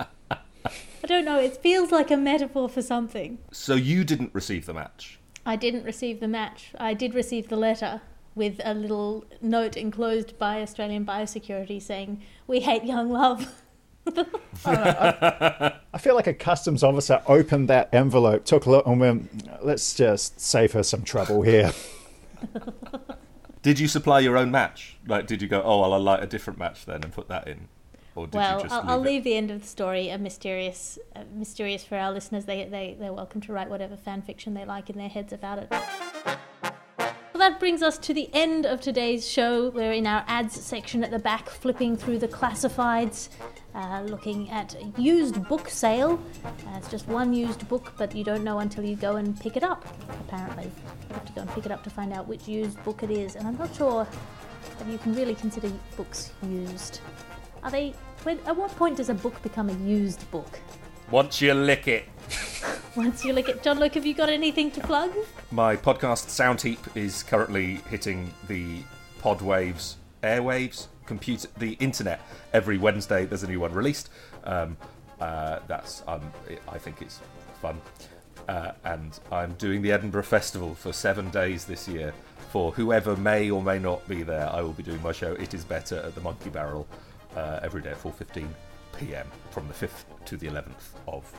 I 1.03 1.07
don't 1.07 1.25
know. 1.25 1.39
It 1.39 1.57
feels 1.57 1.91
like 1.91 2.11
a 2.11 2.17
metaphor 2.17 2.69
for 2.69 2.81
something. 2.81 3.39
So 3.51 3.75
you 3.75 4.05
didn't 4.05 4.33
receive 4.33 4.65
the 4.65 4.73
match? 4.73 5.19
I 5.45 5.57
didn't 5.57 5.83
receive 5.83 6.21
the 6.21 6.29
match. 6.29 6.71
I 6.79 6.93
did 6.93 7.13
receive 7.13 7.49
the 7.49 7.57
letter 7.57 8.01
with 8.35 8.61
a 8.63 8.73
little 8.73 9.25
note 9.41 9.75
enclosed 9.75 10.39
by 10.39 10.61
Australian 10.61 11.05
Biosecurity 11.05 11.81
saying, 11.81 12.23
We 12.47 12.61
hate 12.61 12.85
young 12.85 13.11
love. 13.11 13.53
I, 14.65 15.73
I, 15.93 15.97
feel 15.97 16.15
like 16.15 16.27
a 16.27 16.33
customs 16.33 16.83
officer 16.83 17.21
opened 17.25 17.69
that 17.69 17.93
envelope, 17.93 18.43
took 18.43 18.65
a 18.65 18.69
look, 18.69 18.85
and 18.85 18.99
went, 18.99 19.63
let's 19.63 19.93
just 19.93 20.41
save 20.41 20.73
her 20.73 20.83
some 20.83 21.03
trouble 21.03 21.41
here. 21.41 21.71
did 23.61 23.79
you 23.79 23.87
supply 23.87 24.19
your 24.19 24.37
own 24.37 24.51
match? 24.51 24.97
Like, 25.07 25.25
did 25.27 25.41
you 25.41 25.47
go, 25.47 25.61
oh, 25.63 25.81
well, 25.81 25.93
I'll 25.93 26.01
light 26.01 26.21
a 26.21 26.27
different 26.27 26.59
match 26.59 26.85
then 26.85 27.03
and 27.03 27.13
put 27.13 27.29
that 27.29 27.47
in? 27.47 27.69
Or 28.15 28.27
did 28.27 28.35
well, 28.35 28.57
you 28.57 28.63
just 28.63 28.73
I'll, 28.73 28.81
leave, 28.81 28.89
I'll 28.89 28.99
leave 28.99 29.23
the 29.23 29.35
end 29.35 29.51
of 29.51 29.61
the 29.61 29.67
story 29.67 30.09
a 30.09 30.17
mysterious, 30.17 30.99
uh, 31.15 31.23
mysterious 31.33 31.83
for 31.83 31.97
our 31.97 32.11
listeners. 32.11 32.45
They, 32.45 32.65
they, 32.65 32.95
they're 32.99 33.13
welcome 33.13 33.41
to 33.41 33.53
write 33.53 33.69
whatever 33.69 33.97
fan 33.97 34.21
fiction 34.21 34.53
they 34.53 34.65
like 34.65 34.89
in 34.89 34.97
their 34.97 35.09
heads 35.09 35.33
about 35.33 35.59
it. 35.59 35.67
Well, 37.33 37.49
that 37.49 37.59
brings 37.59 37.81
us 37.81 37.97
to 37.97 38.13
the 38.13 38.29
end 38.31 38.67
of 38.67 38.79
today's 38.79 39.27
show. 39.27 39.69
We're 39.71 39.93
in 39.93 40.05
our 40.05 40.23
ads 40.27 40.53
section 40.53 41.03
at 41.03 41.09
the 41.09 41.17
back, 41.17 41.49
flipping 41.49 41.97
through 41.97 42.19
the 42.19 42.27
classifieds, 42.27 43.29
uh, 43.73 44.03
looking 44.05 44.51
at 44.51 44.75
a 44.75 45.01
used 45.01 45.43
book 45.49 45.67
sale. 45.67 46.23
Uh, 46.45 46.77
it's 46.77 46.89
just 46.89 47.07
one 47.07 47.33
used 47.33 47.67
book, 47.67 47.93
but 47.97 48.15
you 48.15 48.23
don't 48.23 48.43
know 48.43 48.59
until 48.59 48.83
you 48.83 48.95
go 48.95 49.15
and 49.15 49.39
pick 49.39 49.57
it 49.57 49.63
up, 49.63 49.83
apparently. 50.27 50.65
You 50.65 51.15
have 51.15 51.25
to 51.25 51.33
go 51.33 51.41
and 51.41 51.49
pick 51.49 51.65
it 51.65 51.71
up 51.71 51.83
to 51.85 51.89
find 51.89 52.13
out 52.13 52.27
which 52.27 52.47
used 52.47 52.81
book 52.83 53.01
it 53.01 53.09
is, 53.09 53.35
and 53.35 53.47
I'm 53.47 53.57
not 53.57 53.73
sure 53.75 54.07
that 54.77 54.87
you 54.87 54.99
can 54.99 55.15
really 55.15 55.33
consider 55.33 55.71
books 55.97 56.31
used. 56.43 56.99
Are 57.63 57.71
they? 57.71 57.93
When, 58.23 58.39
at 58.45 58.55
what 58.55 58.71
point 58.75 58.97
does 58.97 59.09
a 59.09 59.13
book 59.13 59.41
become 59.41 59.69
a 59.69 59.73
used 59.73 60.29
book? 60.31 60.59
Once 61.11 61.41
you 61.41 61.53
lick 61.53 61.87
it. 61.87 62.05
Once 62.95 63.25
you 63.25 63.33
lick 63.33 63.49
it, 63.49 63.63
John 63.63 63.79
Luke, 63.79 63.95
have 63.95 64.05
you 64.05 64.13
got 64.13 64.29
anything 64.29 64.69
to 64.71 64.81
plug? 64.81 65.11
My 65.51 65.75
podcast 65.75 66.27
Soundheap 66.27 66.95
is 66.95 67.23
currently 67.23 67.75
hitting 67.89 68.31
the 68.47 68.83
pod 69.19 69.41
waves, 69.41 69.97
airwaves, 70.21 70.87
computer, 71.05 71.47
the 71.57 71.73
internet. 71.73 72.21
Every 72.53 72.77
Wednesday, 72.77 73.25
there's 73.25 73.43
a 73.43 73.47
new 73.47 73.59
one 73.59 73.73
released. 73.73 74.09
Um, 74.43 74.77
uh, 75.19 75.59
that's 75.67 76.03
um, 76.07 76.21
it, 76.49 76.61
I 76.67 76.77
think 76.77 77.01
it's 77.01 77.19
fun. 77.61 77.81
Uh, 78.47 78.73
and 78.83 79.19
I'm 79.31 79.53
doing 79.53 79.81
the 79.81 79.91
Edinburgh 79.91 80.23
Festival 80.23 80.75
for 80.75 80.91
seven 80.91 81.29
days 81.29 81.65
this 81.65 81.87
year. 81.87 82.13
For 82.51 82.71
whoever 82.73 83.15
may 83.15 83.49
or 83.49 83.63
may 83.63 83.79
not 83.79 84.07
be 84.07 84.21
there, 84.21 84.47
I 84.51 84.61
will 84.61 84.73
be 84.73 84.83
doing 84.83 85.01
my 85.01 85.13
show. 85.13 85.33
It 85.33 85.53
is 85.53 85.63
better 85.63 85.97
at 85.97 86.13
the 86.13 86.21
Monkey 86.21 86.49
Barrel 86.49 86.87
uh, 87.35 87.59
every 87.63 87.81
day 87.81 87.91
at 87.91 88.01
4:15 88.01 88.47
p.m. 88.97 89.27
from 89.51 89.67
the 89.67 89.73
5th 89.73 90.05
to 90.25 90.37
the 90.37 90.47
11th 90.47 90.93
of 91.07 91.31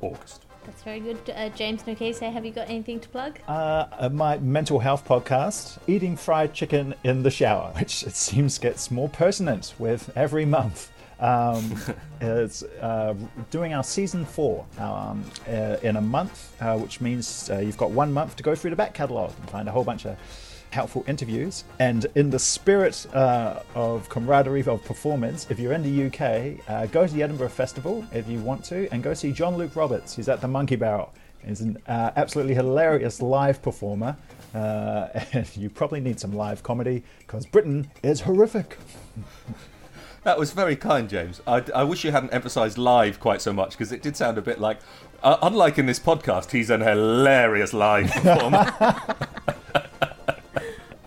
August. 0.00 0.46
That's 0.64 0.82
very 0.82 1.00
good. 1.00 1.18
Uh, 1.34 1.48
James 1.50 1.82
Nokise, 1.82 2.20
have 2.20 2.44
you 2.44 2.52
got 2.52 2.68
anything 2.68 3.00
to 3.00 3.08
plug? 3.08 3.38
Uh, 3.48 3.86
uh, 3.98 4.08
my 4.10 4.38
mental 4.38 4.78
health 4.78 5.06
podcast, 5.06 5.78
Eating 5.86 6.16
Fried 6.16 6.52
Chicken 6.52 6.94
in 7.02 7.22
the 7.22 7.30
Shower, 7.30 7.72
which 7.78 8.02
it 8.02 8.14
seems 8.14 8.58
gets 8.58 8.90
more 8.90 9.08
pertinent 9.08 9.74
with 9.78 10.10
every 10.16 10.44
month. 10.44 10.90
Um, 11.18 11.76
it's 12.20 12.62
uh, 12.62 13.14
doing 13.50 13.74
our 13.74 13.84
season 13.84 14.24
four 14.24 14.66
um, 14.78 15.24
uh, 15.48 15.76
in 15.82 15.96
a 15.96 16.00
month, 16.00 16.60
uh, 16.60 16.78
which 16.78 17.00
means 17.00 17.50
uh, 17.50 17.58
you've 17.58 17.76
got 17.76 17.90
one 17.90 18.12
month 18.12 18.36
to 18.36 18.42
go 18.42 18.54
through 18.54 18.70
the 18.70 18.76
back 18.76 18.94
catalogue 18.94 19.32
and 19.38 19.50
find 19.50 19.68
a 19.68 19.72
whole 19.72 19.84
bunch 19.84 20.06
of 20.06 20.16
helpful 20.70 21.04
interviews. 21.06 21.64
And 21.78 22.06
in 22.14 22.30
the 22.30 22.38
spirit 22.38 23.06
uh, 23.14 23.60
of 23.74 24.08
camaraderie 24.08 24.64
of 24.64 24.84
performance, 24.84 25.46
if 25.50 25.58
you're 25.58 25.72
in 25.72 25.82
the 25.82 26.06
UK, 26.06 26.68
uh, 26.68 26.86
go 26.86 27.06
to 27.06 27.12
the 27.12 27.22
Edinburgh 27.22 27.48
Festival 27.48 28.04
if 28.12 28.28
you 28.28 28.38
want 28.40 28.64
to, 28.66 28.88
and 28.92 29.02
go 29.02 29.14
see 29.14 29.32
John 29.32 29.56
Luke 29.56 29.76
Roberts. 29.76 30.14
He's 30.14 30.28
at 30.28 30.40
the 30.40 30.48
Monkey 30.48 30.76
Barrel. 30.76 31.12
He's 31.44 31.60
an 31.60 31.78
uh, 31.86 32.10
absolutely 32.16 32.54
hilarious 32.54 33.22
live 33.22 33.62
performer. 33.62 34.16
Uh, 34.54 35.08
and 35.32 35.56
you 35.56 35.70
probably 35.70 36.00
need 36.00 36.20
some 36.20 36.32
live 36.32 36.62
comedy 36.62 37.02
because 37.20 37.46
Britain 37.46 37.90
is 38.02 38.22
horrific. 38.22 38.78
That 40.22 40.38
was 40.38 40.52
very 40.52 40.76
kind, 40.76 41.08
James. 41.08 41.40
I, 41.46 41.64
I 41.74 41.82
wish 41.82 42.04
you 42.04 42.12
hadn't 42.12 42.34
emphasised 42.34 42.76
live 42.76 43.20
quite 43.20 43.40
so 43.40 43.54
much 43.54 43.70
because 43.70 43.90
it 43.90 44.02
did 44.02 44.16
sound 44.16 44.36
a 44.36 44.42
bit 44.42 44.60
like, 44.60 44.78
uh, 45.22 45.38
unlike 45.40 45.78
in 45.78 45.86
this 45.86 45.98
podcast, 45.98 46.50
he's 46.50 46.68
an 46.68 46.82
hilarious 46.82 47.72
live 47.72 48.10
performer. 48.10 49.16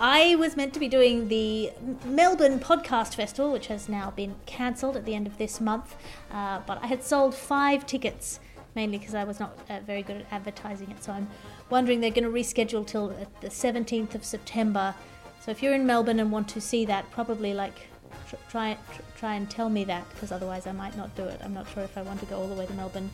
I 0.05 0.35
was 0.35 0.57
meant 0.57 0.73
to 0.73 0.81
be 0.81 0.89
doing 0.89 1.29
the 1.29 1.71
Melbourne 2.03 2.59
Podcast 2.59 3.15
Festival, 3.15 3.53
which 3.53 3.67
has 3.67 3.87
now 3.87 4.11
been 4.11 4.35
cancelled 4.45 4.97
at 4.97 5.05
the 5.05 5.15
end 5.15 5.27
of 5.27 5.37
this 5.37 5.61
month, 5.61 5.95
uh, 6.29 6.59
but 6.67 6.83
I 6.83 6.87
had 6.87 7.05
sold 7.05 7.33
five 7.33 7.85
tickets, 7.85 8.41
mainly 8.75 8.97
because 8.97 9.15
I 9.15 9.23
was 9.23 9.39
not 9.39 9.57
uh, 9.69 9.79
very 9.87 10.03
good 10.03 10.17
at 10.17 10.25
advertising 10.29 10.91
it. 10.91 11.01
So 11.01 11.13
I'm 11.13 11.29
wondering 11.69 12.01
they're 12.01 12.11
going 12.11 12.25
to 12.25 12.29
reschedule 12.29 12.85
till 12.85 13.15
the 13.39 13.47
17th 13.47 14.13
of 14.13 14.25
September. 14.25 14.93
So 15.39 15.51
if 15.51 15.63
you're 15.63 15.73
in 15.73 15.85
Melbourne 15.85 16.19
and 16.19 16.33
want 16.33 16.49
to 16.49 16.59
see 16.59 16.83
that, 16.83 17.09
probably 17.09 17.53
like 17.53 17.87
tr- 18.27 18.35
try 18.49 18.77
tr- 18.93 19.01
try 19.15 19.35
and 19.35 19.49
tell 19.49 19.69
me 19.69 19.85
that 19.85 20.03
because 20.09 20.33
otherwise 20.33 20.67
I 20.67 20.73
might 20.73 20.97
not 20.97 21.15
do 21.15 21.23
it. 21.23 21.39
I'm 21.41 21.53
not 21.53 21.69
sure 21.69 21.81
if 21.81 21.97
I 21.97 22.01
want 22.01 22.19
to 22.19 22.25
go 22.25 22.41
all 22.41 22.47
the 22.47 22.55
way 22.55 22.65
to 22.65 22.73
Melbourne 22.73 23.09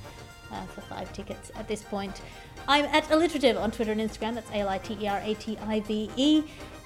uh, 0.52 0.66
for 0.66 0.82
five 0.82 1.14
tickets 1.14 1.52
at 1.56 1.68
this 1.68 1.84
point. 1.84 2.22
I'm 2.70 2.86
at 2.86 3.10
alliterative 3.10 3.58
on 3.58 3.72
Twitter 3.72 3.92
and 3.92 4.00
Instagram. 4.00 4.36
That's 4.36 4.52
A 4.52 4.58
L 4.58 4.70
I 4.70 4.78
T 4.78 4.96
E 5.02 5.08
R 5.08 5.20
A 5.26 5.34
T 5.34 5.58
I 5.66 5.80
V 5.80 6.12
E. 6.16 6.44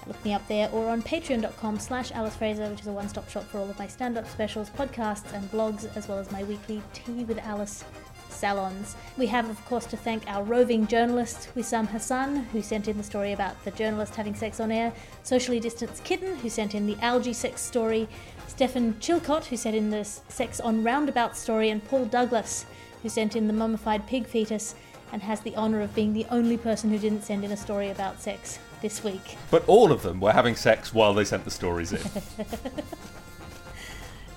Look 0.07 0.23
me 0.23 0.33
up 0.33 0.47
there 0.47 0.69
or 0.71 0.87
on 0.87 1.03
patreon.com 1.03 1.77
slash 1.77 2.09
Alice 2.13 2.37
Fraser, 2.37 2.69
which 2.69 2.79
is 2.79 2.87
a 2.87 2.91
one 2.93 3.09
stop 3.09 3.29
shop 3.29 3.43
for 3.43 3.57
all 3.57 3.69
of 3.69 3.77
my 3.77 3.87
stand 3.87 4.17
up 4.17 4.25
specials, 4.25 4.69
podcasts, 4.69 5.33
and 5.33 5.51
blogs, 5.51 5.85
as 5.97 6.07
well 6.07 6.19
as 6.19 6.31
my 6.31 6.45
weekly 6.45 6.81
Tea 6.93 7.25
with 7.25 7.37
Alice 7.39 7.83
salons. 8.29 8.95
We 9.17 9.27
have, 9.27 9.49
of 9.49 9.63
course, 9.65 9.85
to 9.87 9.97
thank 9.97 10.23
our 10.25 10.41
roving 10.43 10.87
journalist, 10.87 11.49
Wissam 11.53 11.87
Hassan, 11.89 12.45
who 12.53 12.61
sent 12.61 12.87
in 12.87 12.95
the 12.95 13.03
story 13.03 13.33
about 13.33 13.61
the 13.65 13.71
journalist 13.71 14.15
having 14.15 14.35
sex 14.35 14.61
on 14.61 14.71
air, 14.71 14.93
Socially 15.23 15.59
Distanced 15.59 16.05
Kitten, 16.05 16.37
who 16.37 16.49
sent 16.49 16.75
in 16.75 16.87
the 16.87 16.97
algae 17.01 17.33
sex 17.33 17.59
story, 17.61 18.07
Stefan 18.47 18.93
Chilcott, 19.01 19.47
who 19.47 19.57
sent 19.57 19.75
in 19.75 19.89
the 19.89 20.05
sex 20.05 20.61
on 20.61 20.81
roundabout 20.81 21.35
story, 21.35 21.69
and 21.69 21.83
Paul 21.83 22.05
Douglas, 22.05 22.65
who 23.01 23.09
sent 23.09 23.35
in 23.35 23.47
the 23.47 23.53
mummified 23.53 24.07
pig 24.07 24.27
fetus 24.27 24.75
and 25.13 25.21
has 25.21 25.39
the 25.41 25.55
honour 25.55 25.79
of 25.79 25.95
being 25.95 26.11
the 26.11 26.25
only 26.29 26.57
person 26.57 26.89
who 26.89 26.99
didn't 26.99 27.23
send 27.23 27.45
in 27.45 27.51
a 27.51 27.57
story 27.57 27.89
about 27.89 28.21
sex 28.21 28.59
this 28.81 29.01
week. 29.03 29.37
but 29.49 29.63
all 29.67 29.93
of 29.93 30.01
them 30.01 30.19
were 30.19 30.33
having 30.33 30.55
sex 30.55 30.93
while 30.93 31.13
they 31.13 31.23
sent 31.23 31.45
the 31.45 31.51
stories 31.51 31.93
in. 31.93 32.01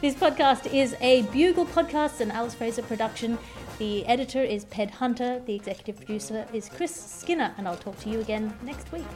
This 0.03 0.15
podcast 0.15 0.73
is 0.75 0.95
a 1.01 1.23
Bugle 1.33 1.65
Podcasts 1.65 2.21
and 2.21 2.31
Alice 2.31 2.55
Fraser 2.55 2.83
production. 2.83 3.39
The 3.79 4.05
editor 4.07 4.43
is 4.43 4.67
Ped 4.67 4.91
Hunter, 4.91 5.41
the 5.47 5.55
executive 5.55 5.97
producer 5.97 6.47
is 6.53 6.69
Chris 6.69 6.95
Skinner, 6.95 7.55
and 7.57 7.67
I'll 7.67 7.79
talk 7.79 7.99
to 8.01 8.11
you 8.11 8.21
again 8.21 8.53
next 8.63 8.93
week. 8.93 9.07